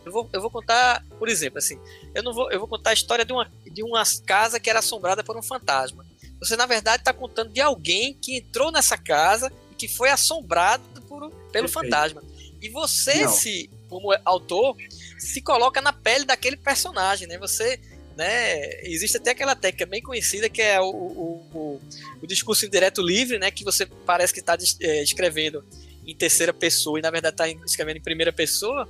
[0.04, 1.78] Eu vou, eu vou contar, por exemplo, assim,
[2.14, 4.78] eu não vou, eu vou contar a história de uma, de uma casa que era
[4.78, 6.06] assombrada por um fantasma.
[6.38, 10.82] Você, na verdade, está contando de alguém que entrou nessa casa e que foi assombrado
[11.02, 11.72] por, pelo Perfeito.
[11.72, 12.22] fantasma.
[12.62, 13.32] E você, não.
[13.32, 14.76] se, como autor,
[15.18, 17.36] se coloca na pele daquele personagem, né?
[17.38, 17.78] Você
[18.18, 18.82] né?
[18.82, 21.80] Existe até aquela técnica bem conhecida que é o, o, o,
[22.20, 23.48] o discurso indireto livre, né?
[23.48, 25.64] Que você parece que está é, escrevendo
[26.08, 28.88] em terceira pessoa e na verdade está escrevendo em primeira pessoa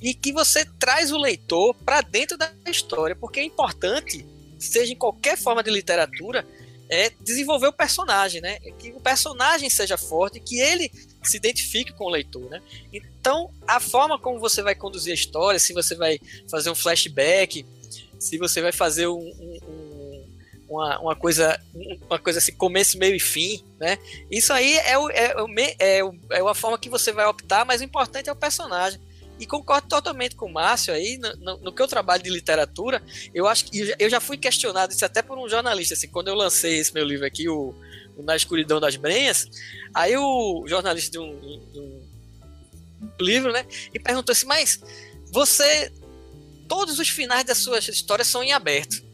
[0.00, 4.24] e que você traz o leitor para dentro da história, porque é importante,
[4.58, 6.46] seja em qualquer forma de literatura,
[6.88, 8.60] é desenvolver o personagem, né?
[8.78, 10.90] Que o personagem seja forte, que ele
[11.22, 12.62] se identifique com o leitor, né?
[12.92, 17.66] Então, a forma como você vai conduzir a história, se você vai fazer um flashback,
[18.18, 19.58] se você vai fazer um, um,
[20.68, 21.60] uma, uma, coisa
[22.08, 23.98] uma coisa assim, começo, meio e fim, né?
[24.30, 25.46] Isso aí é, o, é, o,
[25.78, 29.00] é, o, é uma forma que você vai optar, mas o importante é o personagem.
[29.38, 33.02] E concordo totalmente com o Márcio aí, no, no, no, que eu trabalho de literatura,
[33.34, 36.34] eu acho que eu já fui questionado isso até por um jornalista, assim, quando eu
[36.34, 37.74] lancei esse meu livro aqui, o,
[38.16, 39.46] o Na Escuridão das Brenhas,
[39.92, 41.38] aí o jornalista de um,
[41.70, 42.02] de um
[43.20, 44.80] livro, né, e perguntou assim, mas
[45.30, 45.92] você
[46.66, 49.05] todos os finais das suas histórias são em aberto.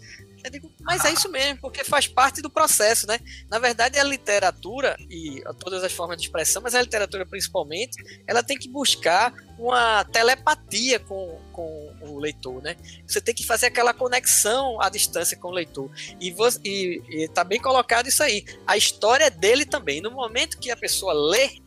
[0.45, 3.19] Eu digo, mas é isso mesmo, porque faz parte do processo, né?
[3.49, 8.43] Na verdade, a literatura e todas as formas de expressão, mas a literatura principalmente, ela
[8.43, 12.77] tem que buscar uma telepatia com, com o leitor, né?
[13.07, 15.91] Você tem que fazer aquela conexão à distância com o leitor.
[16.21, 18.45] E, tá bem colocado isso aí.
[18.67, 20.01] A história é dele também.
[20.01, 21.61] No momento que a pessoa lê,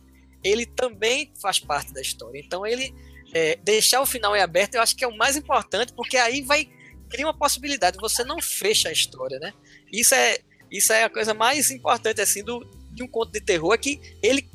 [0.44, 2.38] ele também faz parte da história.
[2.38, 2.94] Então, ele
[3.32, 6.42] é, deixar o final em aberto, eu acho que é o mais importante, porque aí
[6.42, 6.68] vai
[7.08, 9.52] criar uma possibilidade, você não fecha a história, né?
[9.92, 10.38] Isso é,
[10.70, 14.00] isso é a coisa mais importante, assim, do, de um conto de terror, é que
[14.22, 14.48] ele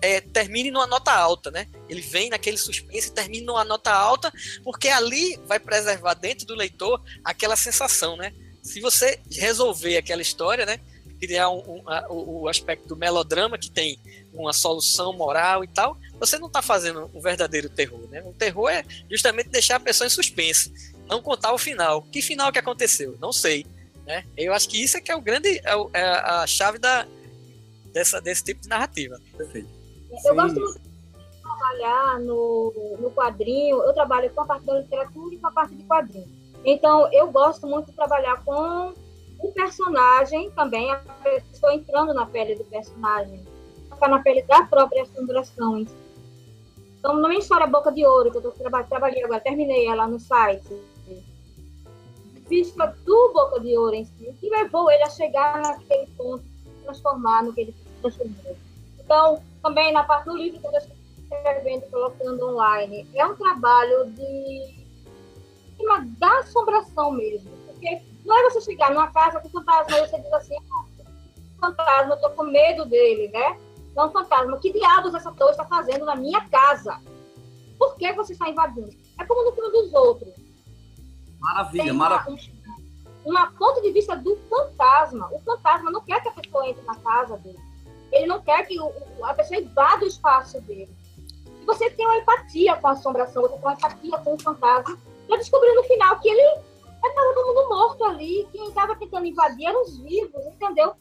[0.00, 1.66] é, termine numa nota alta, né?
[1.88, 4.32] Ele vem naquele suspense e termina numa nota alta,
[4.62, 8.32] porque ali vai preservar dentro do leitor aquela sensação, né?
[8.62, 10.78] Se você resolver aquela história, né?
[11.20, 13.98] Criar um, um, o aspecto do melodrama que tem
[14.32, 18.22] uma solução moral e tal, você não está fazendo um verdadeiro terror, né?
[18.22, 20.72] O terror é justamente deixar a pessoa em suspense,
[21.08, 22.02] não contar o final.
[22.02, 23.16] Que final que aconteceu?
[23.20, 23.66] Não sei,
[24.06, 24.24] né?
[24.36, 27.06] Eu acho que isso é que é o grande é, é a chave da
[27.92, 29.18] dessa desse tipo de narrativa.
[29.36, 29.68] Perfeito.
[30.24, 33.82] Eu gosto muito de trabalhar no, no quadrinho.
[33.82, 36.38] Eu trabalho com a parte da literatura e com a parte de quadrinho.
[36.64, 38.92] Então, eu gosto muito de trabalhar com
[39.38, 43.46] o personagem também, a pessoa entrando na pele do personagem
[43.98, 45.84] ficar na pele da própria assombração.
[46.98, 50.06] Então, na minha história Boca de Ouro, que eu tô traba trabalhando agora, terminei ela
[50.06, 50.68] no site,
[52.48, 56.44] vista do Boca de Ouro em si, que levou ele a chegar naquele ponto,
[56.84, 58.56] transformar no que ele transformou.
[58.98, 64.10] Então, também na parte do livro que eu estou escrevendo, colocando online, é um trabalho
[64.12, 64.78] de
[65.78, 67.50] uma da assombração mesmo.
[67.66, 70.84] Porque não é você chegar numa casa com fantasma e você diz assim, ah,
[71.60, 73.58] fantasma, eu tô com medo dele, né?
[74.04, 74.58] um fantasma.
[74.58, 77.00] Que diabos essa torre está fazendo na minha casa?
[77.78, 78.90] Por que você está invadindo?
[79.18, 80.47] É como no filme dos outros.
[81.40, 82.52] Maravilha, uma, maravilha.
[83.24, 85.28] Um, uma ponto de vista do fantasma.
[85.32, 87.58] O fantasma não quer que a pessoa entre na casa dele.
[88.10, 90.90] Ele não quer que o, a pessoa invada o espaço dele.
[91.60, 94.98] E você tem uma empatia com a assombração, você tem uma empatia com o fantasma.
[95.28, 98.48] Eu descobri no final que ele estava todo mundo morto ali.
[98.52, 100.94] Quem estava tentando invadir eram os vivos, entendeu?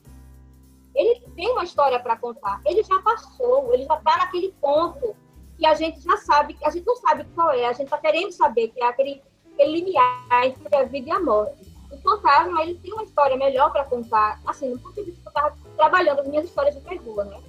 [0.98, 2.60] ele tem uma história para contar.
[2.66, 5.16] Ele já passou, ele já está naquele ponto
[5.56, 8.32] que a gente já sabe, a gente não sabe qual é, a gente está querendo
[8.32, 9.22] saber, que é aquele,
[9.58, 11.56] aquele limiar entre a vida e a morte.
[11.92, 15.28] o fantasma ele tem uma história melhor para contar, assim, no ponto de vista que
[15.28, 17.40] eu estava trabalhando as minhas histórias de terror, né?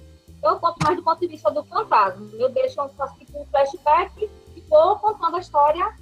[0.43, 2.27] Eu conto mais do ponto de vista do fantasma.
[2.33, 5.93] Eu deixo um, um flashback e vou contando a história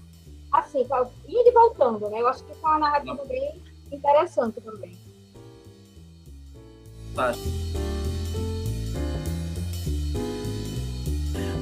[0.54, 0.82] assim,
[1.28, 2.22] indo e voltando, né?
[2.22, 4.98] Eu acho que isso é uma narrativa bem interessante também.
[7.16, 7.34] Tá.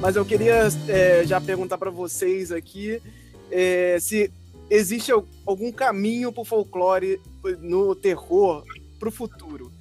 [0.00, 3.02] Mas eu queria é, já perguntar para vocês aqui
[3.50, 4.30] é, se
[4.68, 5.12] existe
[5.46, 7.20] algum caminho para o folclore
[7.60, 8.64] no terror
[8.98, 9.72] para o futuro.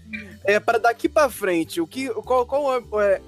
[0.44, 3.22] É, para daqui para frente, o que, qual, qual é,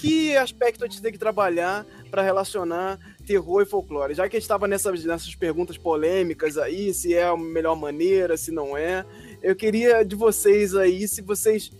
[0.00, 4.14] que aspecto a gente tem que trabalhar para relacionar terror e folclore?
[4.14, 8.36] Já que a gente estava nessas, nessas perguntas polêmicas aí, se é a melhor maneira,
[8.36, 9.04] se não é,
[9.42, 11.72] eu queria de vocês aí, se vocês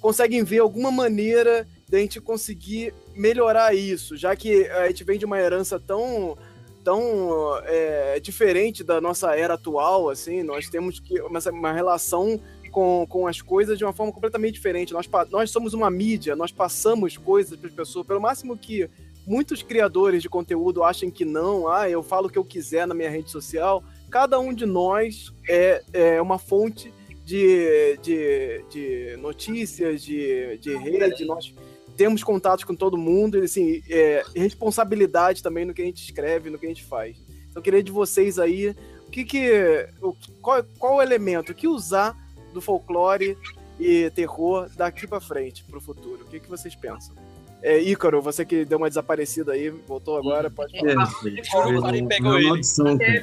[0.00, 5.18] conseguem ver alguma maneira de a gente conseguir melhorar isso, já que a gente vem
[5.18, 6.36] de uma herança tão
[6.86, 13.04] tão é, diferente da nossa era atual, assim, nós temos que uma, uma relação com,
[13.08, 14.92] com as coisas de uma forma completamente diferente.
[14.92, 18.88] Nós, nós somos uma mídia, nós passamos coisas para as pessoas, pelo máximo que
[19.26, 22.94] muitos criadores de conteúdo achem que não, ah, eu falo o que eu quiser na
[22.94, 23.82] minha rede social.
[24.08, 31.24] Cada um de nós é, é uma fonte de, de, de notícias, de, de rede,
[31.24, 31.52] nós
[31.96, 36.50] temos contatos com todo mundo, e assim, é, responsabilidade também no que a gente escreve,
[36.50, 37.16] no que a gente faz.
[37.48, 38.74] Então eu queria de vocês aí,
[39.06, 42.16] o que que, o, qual, qual o elemento, o que usar
[42.52, 43.36] do folclore
[43.78, 46.24] e terror daqui para frente, para o futuro?
[46.24, 47.14] O que que vocês pensam?
[47.62, 50.92] É, Ícaro, você que deu uma desaparecida aí, voltou agora, pode falar.
[50.92, 50.94] É,
[53.02, 53.16] é,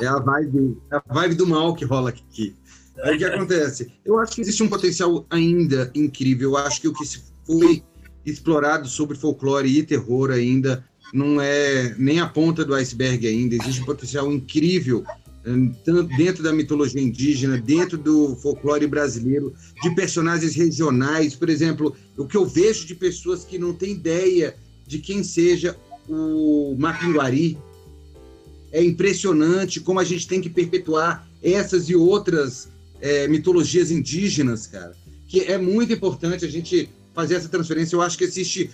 [0.00, 2.54] é, é a vibe, é a vibe do mal que rola aqui.
[3.02, 3.92] Aí o que acontece?
[4.04, 6.50] Eu acho que existe um potencial ainda incrível.
[6.50, 7.82] Eu acho que o que se foi
[8.24, 13.54] explorado sobre folclore e terror ainda não é nem a ponta do iceberg ainda.
[13.54, 15.04] Existe um potencial incrível
[15.46, 15.72] hum,
[16.16, 21.34] dentro da mitologia indígena, dentro do folclore brasileiro, de personagens regionais.
[21.34, 24.56] Por exemplo, o que eu vejo de pessoas que não têm ideia
[24.86, 25.76] de quem seja
[26.08, 27.58] o Mapinguari.
[28.72, 32.68] É impressionante como a gente tem que perpetuar essas e outras
[33.00, 34.96] é, mitologias indígenas, cara.
[35.28, 37.96] Que é muito importante a gente fazer essa transferência.
[37.96, 38.70] Eu acho que existe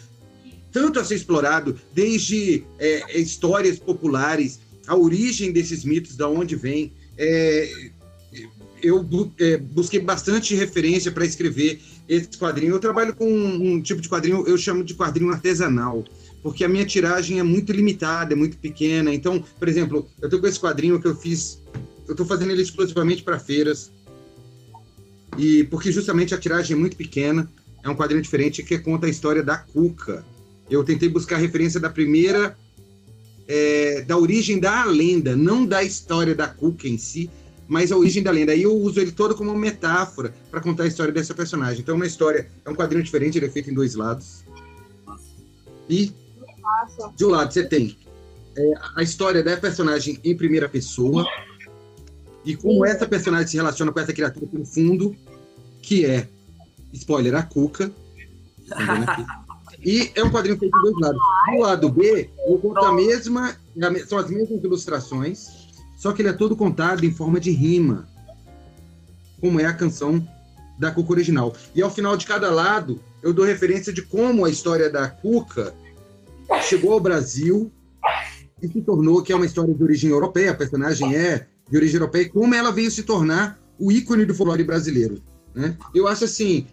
[0.72, 6.92] tanto a ser explorado, desde é, histórias populares, a origem desses mitos, da onde vem.
[7.18, 7.90] É,
[8.82, 9.06] eu
[9.38, 12.74] é, busquei bastante referência para escrever esse quadrinho.
[12.74, 16.04] Eu trabalho com um tipo de quadrinho, eu chamo de quadrinho artesanal,
[16.42, 19.12] porque a minha tiragem é muito limitada, é muito pequena.
[19.12, 21.60] Então, por exemplo, eu estou com esse quadrinho que eu fiz,
[22.06, 23.92] eu estou fazendo ele exclusivamente para feiras,
[25.36, 27.48] e porque justamente a tiragem é muito pequena
[27.82, 30.24] é um quadrinho diferente que conta a história da Cuca.
[30.68, 32.56] Eu tentei buscar referência da primeira,
[33.48, 37.30] é, da origem da lenda, não da história da Cuca em si,
[37.66, 38.52] mas a origem da lenda.
[38.52, 41.80] Aí eu uso ele todo como metáfora para contar a história dessa personagem.
[41.80, 44.44] Então, é uma história, é um quadrinho diferente, ele é feito em dois lados.
[45.88, 46.12] E
[47.16, 47.96] de um lado você tem
[48.56, 51.26] é, a história da personagem em primeira pessoa
[52.44, 55.14] e como essa personagem se relaciona com essa criatura pelo fundo,
[55.82, 56.28] que é
[56.92, 57.90] spoiler, a Cuca.
[59.84, 61.20] e é um quadrinho feito de dois lados.
[61.50, 63.56] Do lado B, eu conto a mesma,
[64.06, 65.48] são as mesmas ilustrações,
[65.96, 68.08] só que ele é todo contado em forma de rima,
[69.40, 70.26] como é a canção
[70.78, 71.54] da Cuca original.
[71.74, 75.74] E ao final de cada lado, eu dou referência de como a história da Cuca
[76.62, 77.70] chegou ao Brasil
[78.62, 81.96] e se tornou, que é uma história de origem europeia, a personagem é de origem
[81.96, 85.22] europeia, e como ela veio se tornar o ícone do folclore brasileiro.
[85.54, 85.76] Né?
[85.94, 86.66] Eu acho assim,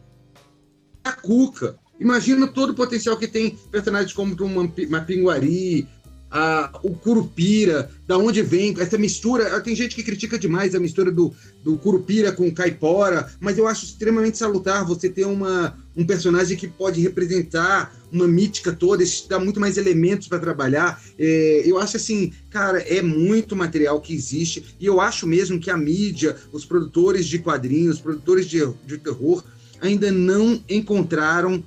[1.07, 1.75] a Cuca.
[1.99, 5.87] Imagina todo o potencial que tem personagens como uma, uma Pinguari,
[6.29, 9.59] a, o Curupira, da onde vem essa mistura.
[9.61, 11.33] Tem gente que critica demais a mistura do,
[11.63, 16.67] do Curupira com Caipora, mas eu acho extremamente salutar você ter uma, um personagem que
[16.67, 21.01] pode representar uma mítica toda, isso dá muito mais elementos para trabalhar.
[21.17, 25.71] É, eu acho assim, cara, é muito material que existe, e eu acho mesmo que
[25.71, 29.43] a mídia, os produtores de quadrinhos, os produtores de, de terror,
[29.81, 31.63] ainda não encontraram,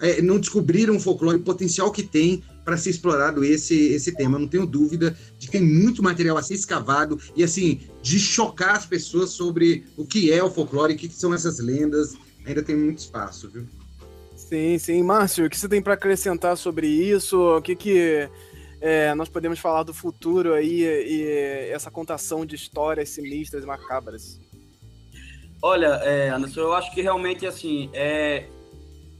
[0.00, 4.38] é, não descobriram o folclore, o potencial que tem para ser explorado esse, esse tema.
[4.38, 8.76] não tenho dúvida de que tem muito material a ser escavado e, assim, de chocar
[8.76, 12.14] as pessoas sobre o que é o folclore, o que, são essas lendas.
[12.44, 13.66] Ainda tem muito espaço, viu?
[14.36, 15.02] Sim, sim.
[15.02, 17.38] Márcio, o que você tem para acrescentar sobre isso?
[17.38, 18.28] O que, que
[18.80, 24.40] é, nós podemos falar do futuro aí e essa contação de histórias sinistras e macabras?
[25.64, 28.46] Olha, é, Anderson, eu acho que realmente, assim, é,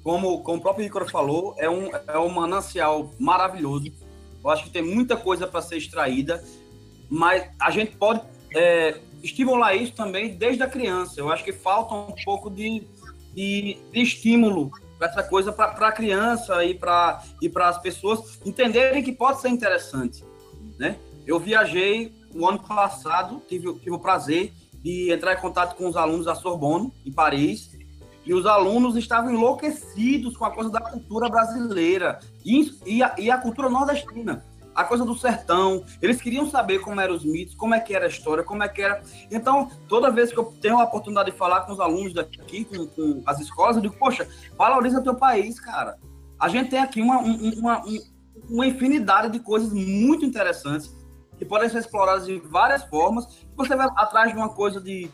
[0.02, 3.92] como, como o próprio Ricardo falou, é um, é um manancial maravilhoso.
[4.42, 6.42] Eu acho que tem muita coisa para ser extraída,
[7.08, 8.22] mas a gente pode
[8.56, 11.20] é, estimular isso também desde a criança.
[11.20, 12.88] Eu acho que falta um pouco de,
[13.32, 19.02] de, de estímulo para essa coisa para a criança e para e as pessoas entenderem
[19.02, 20.24] que pode ser interessante.
[20.76, 20.96] Né?
[21.24, 24.52] Eu viajei o ano passado, tive, tive o prazer
[24.82, 27.70] de entrar em contato com os alunos da Sorbonne, em Paris,
[28.24, 33.30] e os alunos estavam enlouquecidos com a coisa da cultura brasileira e, e, a, e
[33.30, 35.84] a cultura nordestina a coisa do sertão.
[36.00, 38.68] Eles queriam saber como eram os mitos, como é que era a história, como é
[38.68, 39.02] que era.
[39.30, 42.86] Então, toda vez que eu tenho a oportunidade de falar com os alunos daqui, com,
[42.86, 44.26] com as escolas, eu digo, poxa,
[44.56, 45.98] valoriza teu país, cara.
[46.38, 47.82] A gente tem aqui uma, uma,
[48.48, 50.90] uma infinidade de coisas muito interessantes
[51.42, 53.26] que podem ser exploradas de várias formas.
[53.56, 55.10] Você vai atrás de uma coisa de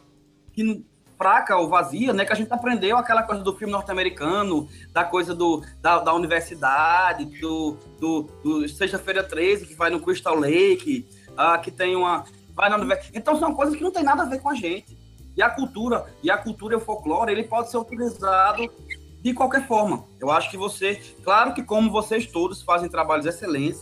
[0.52, 0.84] que
[1.16, 2.24] fraca ou vazia, né?
[2.26, 7.24] Que a gente aprendeu aquela coisa do filme norte-americano, da coisa do, da, da universidade,
[7.40, 12.24] do, do, do Sexta-feira 13, que vai no Crystal Lake, ah, que tem uma.
[12.54, 13.18] Vai na universidade.
[13.18, 14.98] Então são coisas que não tem nada a ver com a gente.
[15.34, 18.70] E a cultura, e a cultura e o folclore, ele pode ser utilizado
[19.22, 20.04] de qualquer forma.
[20.20, 23.80] Eu acho que você, claro que como vocês todos fazem trabalhos excelentes,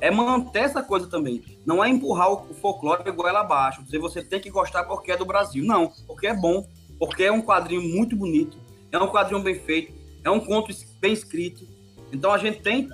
[0.00, 1.42] é manter essa coisa também.
[1.64, 5.24] Não é empurrar o folclore goela abaixo, dizer você tem que gostar porque é do
[5.24, 5.64] Brasil.
[5.64, 6.66] Não, porque é bom,
[6.98, 8.58] porque é um quadrinho muito bonito,
[8.92, 9.92] é um quadrinho bem feito,
[10.22, 11.66] é um conto bem escrito.
[12.12, 12.88] Então a gente tem.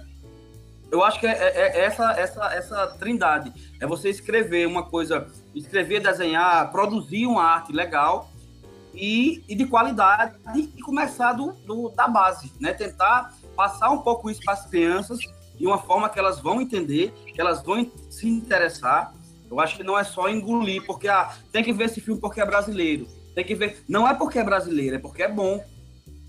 [0.90, 3.52] Eu acho que é, é, é essa, essa, essa trindade.
[3.80, 8.30] É você escrever uma coisa, escrever, desenhar, produzir uma arte legal
[8.94, 12.74] e, e de qualidade e começar do, do, da base, né?
[12.74, 15.18] Tentar passar um pouco isso para as crianças
[15.62, 19.14] de uma forma que elas vão entender, que elas vão se interessar.
[19.48, 22.40] Eu acho que não é só engolir, porque ah, tem que ver esse filme porque
[22.40, 23.06] é brasileiro.
[23.32, 23.84] Tem que ver.
[23.88, 25.64] Não é porque é brasileiro, é porque é bom.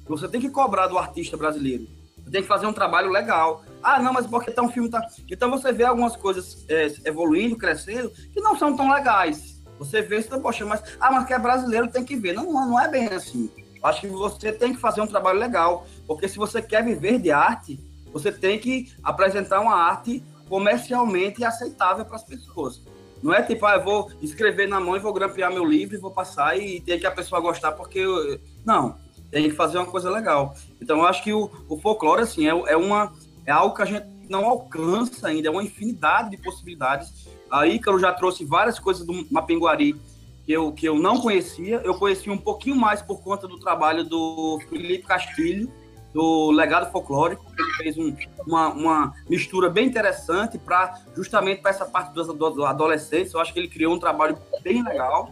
[0.07, 1.87] Você tem que cobrar do artista brasileiro.
[2.31, 3.63] Tem que fazer um trabalho legal.
[3.81, 5.01] Ah, não, mas porque tá um filme tá.
[5.27, 9.63] Então você vê algumas coisas é, evoluindo, crescendo, que não são tão legais.
[9.79, 10.83] Você vê isso, poxa, mas.
[10.99, 12.33] Ah, mas que é brasileiro, tem que ver.
[12.33, 13.49] Não, não é bem assim.
[13.81, 15.87] Acho que você tem que fazer um trabalho legal.
[16.05, 17.79] Porque se você quer viver de arte,
[18.13, 22.81] você tem que apresentar uma arte comercialmente aceitável para as pessoas.
[23.21, 25.99] Não é tipo, ah, eu vou escrever na mão e vou grampear meu livro e
[25.99, 28.39] vou passar e ter que a pessoa gostar porque eu...
[28.65, 28.97] não,
[29.31, 30.55] tem que fazer uma coisa legal.
[30.79, 33.13] Então eu acho que o, o folclore assim é, é uma
[33.45, 37.27] é algo que a gente não alcança ainda, é uma infinidade de possibilidades.
[37.49, 39.99] A Ícaro já trouxe várias coisas do Mapinguari
[40.45, 41.81] que eu, que eu não conhecia.
[41.83, 45.71] Eu conheci um pouquinho mais por conta do trabalho do Felipe Castilho,
[46.13, 47.45] do legado folclórico.
[47.57, 52.65] Ele fez um, uma, uma, mistura bem interessante para justamente para essa parte dos, do
[52.65, 53.33] adolescentes.
[53.33, 55.31] Eu acho que ele criou um trabalho bem legal.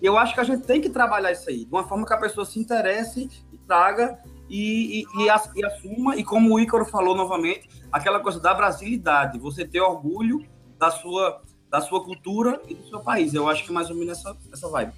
[0.00, 2.14] E eu acho que a gente tem que trabalhar isso aí, de uma forma que
[2.14, 4.18] a pessoa se interesse e traga
[4.48, 6.16] e, e, e, assuma.
[6.16, 10.46] E como o Ícaro falou novamente, aquela coisa da brasilidade, você ter orgulho
[10.78, 13.34] da sua, da sua cultura e do seu país.
[13.34, 14.92] Eu acho que mais ou menos essa, essa vibe.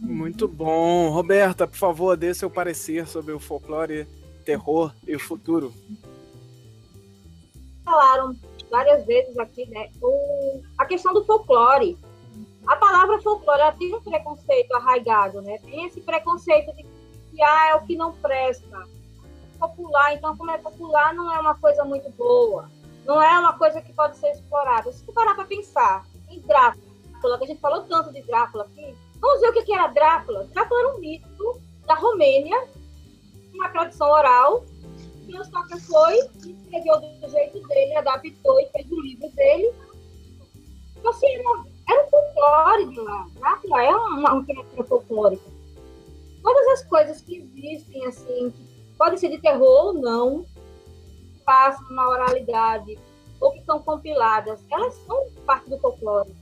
[0.00, 1.10] Muito bom.
[1.10, 4.06] Roberta, por favor, dê seu parecer sobre o folclore,
[4.44, 5.72] terror e o futuro.
[7.84, 8.34] Falaram
[8.70, 9.90] várias vezes aqui, né?
[10.00, 11.98] O, a questão do folclore.
[12.66, 15.58] A palavra folclore ela tem um preconceito arraigado, né?
[15.58, 18.86] Tem esse preconceito de que ah, é o que não presta.
[19.58, 22.70] Popular, então, como é popular, não é uma coisa muito boa.
[23.04, 24.90] Não é uma coisa que pode ser explorada.
[24.92, 28.94] Se tu parar para pensar em Drácula, que a gente falou tanto de Drácula aqui,
[29.20, 30.44] Vamos ver o que era Drácula.
[30.52, 32.56] Drácula era um mito da Romênia,
[33.52, 34.64] uma tradição oral,
[35.26, 39.72] que o Stoker foi, escreveu do jeito dele, adaptou e fez o livro dele.
[40.96, 43.28] Então, assim, era, era um folclore de lá.
[43.34, 45.50] Drácula é uma, uma criatura folclórica.
[46.42, 50.46] Todas as coisas que existem, assim, que podem ser de terror ou não,
[51.44, 52.98] passam na oralidade,
[53.38, 56.34] ou que são compiladas, elas são parte do folclore.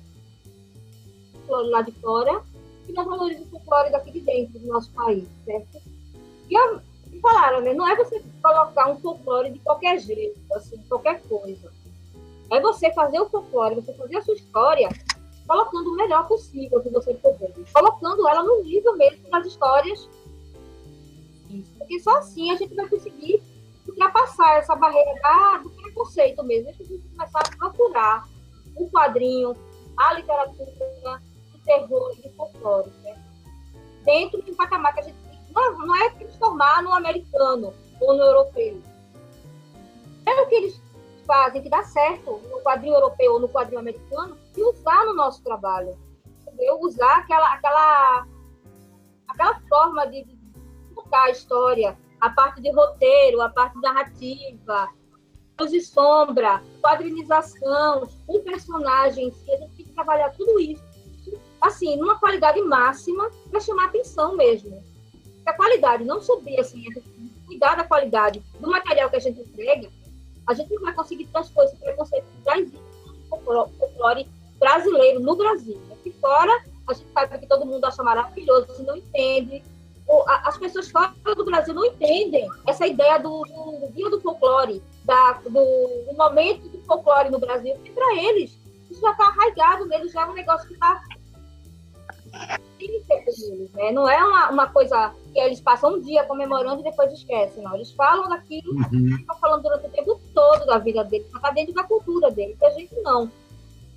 [1.47, 2.43] folclore lá de fora
[2.89, 5.79] que não valoriza o folclore daqui de dentro do nosso país, certo?
[6.49, 6.81] E, a,
[7.13, 7.75] e falaram, né?
[7.75, 11.71] Não é você colocar um folclore de qualquer jeito, assim, qualquer coisa.
[12.51, 14.89] É você fazer o folclore, você fazer a sua história
[15.47, 17.53] colocando o melhor possível que você puder.
[17.73, 20.09] Colocando ela no nível mesmo das histórias.
[21.79, 23.43] Porque só assim a gente vai conseguir
[23.87, 26.71] ultrapassar essa barreira da, do preconceito mesmo.
[26.71, 28.29] A gente começar a procurar
[28.77, 29.55] o quadrinho,
[29.97, 31.23] a literatura,
[31.69, 33.15] terror e de folclore, né?
[34.05, 35.19] dentro de um patamar que a gente
[35.51, 38.83] não, não é transformar no americano ou no europeu.
[40.25, 40.83] É o que eles
[41.27, 45.43] fazem que dá certo no quadrinho europeu ou no quadrinho americano e usar no nosso
[45.43, 45.97] trabalho.
[46.41, 46.81] Entendeu?
[46.81, 48.27] Usar aquela, aquela,
[49.29, 50.39] aquela forma de, de
[50.95, 54.89] contar a história, a parte de roteiro, a parte narrativa,
[55.61, 60.88] luz e sombra, quadrinização, o personagem, a gente tem que trabalhar tudo isso
[61.61, 64.83] assim, numa qualidade máxima para chamar atenção mesmo.
[65.45, 66.85] A qualidade não subir, assim,
[67.47, 69.89] cuidar da qualidade do material que a gente entrega,
[70.47, 72.79] a gente não vai conseguir transpor esse preconceito que já existe
[73.31, 74.29] no folclore
[74.59, 75.81] brasileiro no Brasil.
[75.93, 76.53] Aqui fora,
[76.87, 79.63] a gente sabe que todo mundo acha maravilhoso, não entende.
[80.45, 84.83] As pessoas fora do Brasil não entendem essa ideia do, do, do dia do folclore,
[85.05, 88.59] da, do, do, momento do folclore no Brasil, e para eles,
[88.91, 90.99] isso já está arraigado neles, já é um negócio que está
[93.75, 93.93] né?
[93.93, 97.75] Não é uma, uma coisa que eles passam um dia comemorando e depois esquecem, não.
[97.75, 99.17] Eles falam daquilo uhum.
[99.17, 102.57] estão falando durante o tempo todo da vida deles, está dentro da cultura deles.
[102.61, 103.31] E a gente não.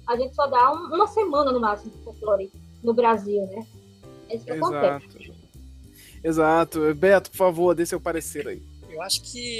[0.07, 2.51] A gente só dá um, uma semana no máximo de folclore
[2.83, 3.65] no Brasil, né?
[4.29, 4.75] É isso que Exato.
[4.75, 5.33] acontece.
[6.23, 6.95] Exato.
[6.95, 8.61] Beto, por favor, dê seu parecer aí.
[8.89, 9.59] Eu acho que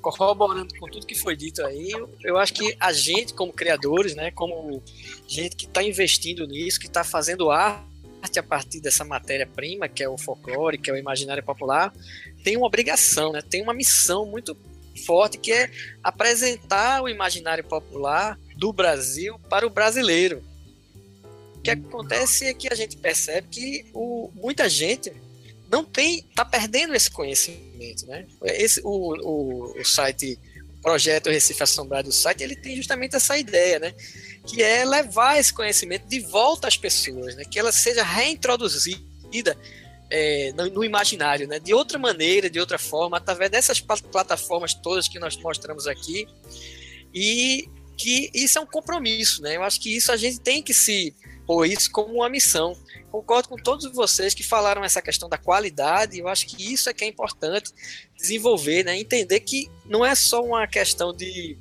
[0.00, 1.90] corroborando com tudo que foi dito aí,
[2.22, 4.82] eu acho que a gente, como criadores, né, como
[5.26, 10.08] gente que está investindo nisso, que está fazendo arte a partir dessa matéria-prima, que é
[10.08, 11.92] o folclore, que é o imaginário popular,
[12.44, 14.56] tem uma obrigação, né, tem uma missão muito
[15.04, 15.70] forte, que é
[16.02, 20.42] apresentar o imaginário popular do Brasil para o brasileiro.
[21.56, 25.12] O que acontece é que a gente percebe que o, muita gente
[25.72, 28.26] não tem, está perdendo esse conhecimento, né?
[28.44, 30.38] Esse, o, o, o site,
[30.82, 33.94] projeto Recife Assombrado, o site, ele tem justamente essa ideia, né?
[34.46, 37.44] Que é levar esse conhecimento de volta às pessoas, né?
[37.50, 39.56] Que ela seja reintroduzida
[40.10, 41.58] é, no, no, imaginário, né?
[41.58, 46.28] De outra maneira, de outra forma, através dessas plataformas todas que nós mostramos aqui,
[47.14, 47.66] e
[47.96, 49.56] que isso é um compromisso, né?
[49.56, 51.14] Eu acho que isso a gente tem que se
[51.52, 52.74] pôr isso como uma missão
[53.12, 56.18] concordo com todos vocês que falaram essa questão da qualidade.
[56.18, 57.70] Eu acho que isso é que é importante
[58.16, 58.98] desenvolver, né?
[58.98, 61.58] Entender que não é só uma questão de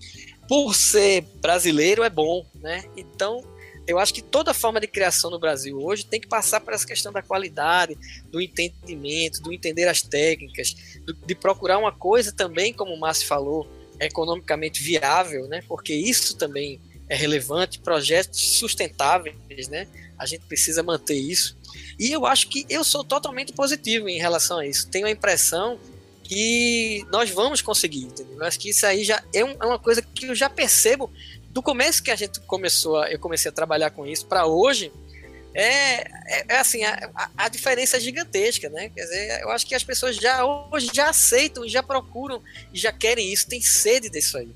[0.47, 2.85] por ser brasileiro é bom, né?
[2.95, 3.43] Então,
[3.85, 6.87] eu acho que toda forma de criação no Brasil hoje tem que passar por essa
[6.87, 7.97] questão da qualidade,
[8.31, 10.73] do entendimento, do entender as técnicas,
[11.05, 13.67] do, de procurar uma coisa também, como o Márcio falou,
[13.99, 15.61] economicamente viável, né?
[15.67, 16.79] Porque isso também
[17.11, 19.85] é relevante, projetos sustentáveis, né?
[20.17, 21.57] A gente precisa manter isso.
[21.99, 24.87] E eu acho que eu sou totalmente positivo em relação a isso.
[24.87, 25.77] Tenho a impressão
[26.23, 28.37] que nós vamos conseguir, entendeu?
[28.37, 31.11] Eu acho que isso aí já é, um, é uma coisa que eu já percebo
[31.49, 34.89] do começo que a gente começou, a, eu comecei a trabalhar com isso para hoje.
[35.53, 38.87] É, é, é, assim, a, a, diferença é gigantesca, né?
[38.87, 43.33] Quer dizer, eu acho que as pessoas já hoje já aceitam, já procuram já querem
[43.33, 44.47] isso, tem sede disso aí.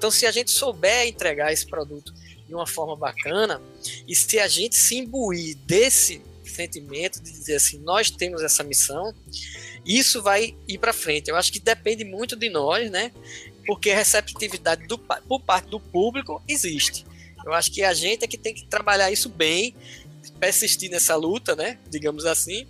[0.00, 2.14] Então, se a gente souber entregar esse produto
[2.48, 3.60] de uma forma bacana,
[4.08, 9.14] e se a gente se imbuir desse sentimento de dizer assim, nós temos essa missão,
[9.84, 11.28] isso vai ir para frente.
[11.28, 13.12] Eu acho que depende muito de nós, né?
[13.66, 17.04] Porque a receptividade do, por parte do público existe.
[17.44, 19.76] Eu acho que a gente é que tem que trabalhar isso bem,
[20.40, 21.78] persistir nessa luta, né?
[21.90, 22.66] Digamos assim.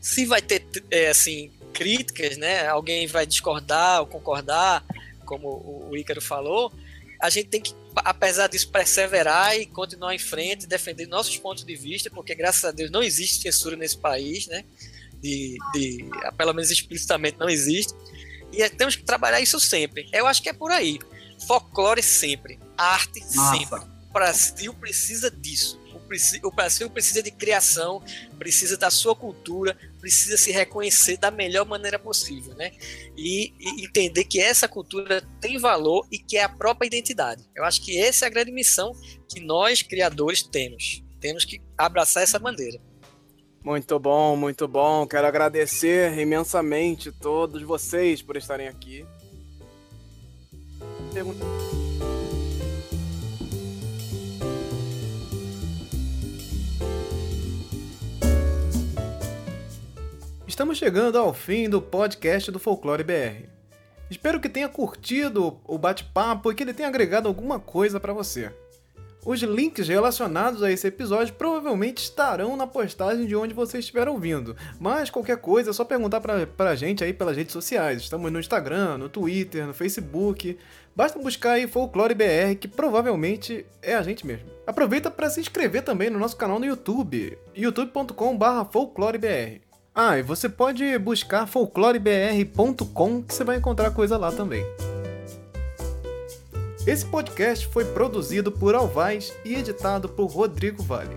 [0.00, 2.68] Se vai ter, é, assim, críticas, né?
[2.68, 4.84] Alguém vai discordar ou concordar,
[5.26, 6.72] como o Ícaro falou,
[7.20, 11.74] a gente tem que, apesar disso, perseverar e continuar em frente, defender nossos pontos de
[11.74, 14.64] vista, porque graças a Deus não existe censura nesse país, né?
[15.20, 16.04] De, de,
[16.36, 17.94] pelo menos explicitamente não existe.
[18.52, 20.08] E é, temos que trabalhar isso sempre.
[20.12, 20.98] Eu acho que é por aí.
[21.46, 23.58] Folclore sempre, arte Nossa.
[23.58, 23.80] sempre.
[23.80, 25.80] O Brasil precisa disso.
[26.42, 28.02] O Brasil precisa de criação,
[28.38, 32.72] precisa da sua cultura, precisa se reconhecer da melhor maneira possível, né?
[33.16, 37.44] E, e, entender que essa cultura tem valor e que é a própria identidade.
[37.54, 38.92] Eu acho que essa é a grande missão
[39.28, 41.02] que nós, criadores, temos.
[41.20, 42.80] Temos que abraçar essa bandeira.
[43.64, 45.06] Muito bom, muito bom.
[45.08, 49.04] Quero agradecer imensamente todos vocês por estarem aqui.
[51.12, 51.44] Pergunta.
[60.46, 63.48] Estamos chegando ao fim do podcast do Folclore BR.
[64.08, 68.52] Espero que tenha curtido o bate-papo e que ele tenha agregado alguma coisa para você.
[69.24, 74.54] Os links relacionados a esse episódio provavelmente estarão na postagem de onde você estiver ouvindo,
[74.78, 78.02] mas qualquer coisa é só perguntar pra, pra gente aí pelas redes sociais.
[78.02, 80.56] Estamos no Instagram, no Twitter, no Facebook.
[80.94, 84.46] Basta buscar aí Folclore BR, que provavelmente é a gente mesmo.
[84.64, 89.65] Aproveita para se inscrever também no nosso canal no YouTube, youtube.com/folclorebr.
[89.98, 94.62] Ah, e você pode buscar folclorebr.com que você vai encontrar coisa lá também.
[96.86, 101.16] Esse podcast foi produzido por Alvaz e editado por Rodrigo Vale.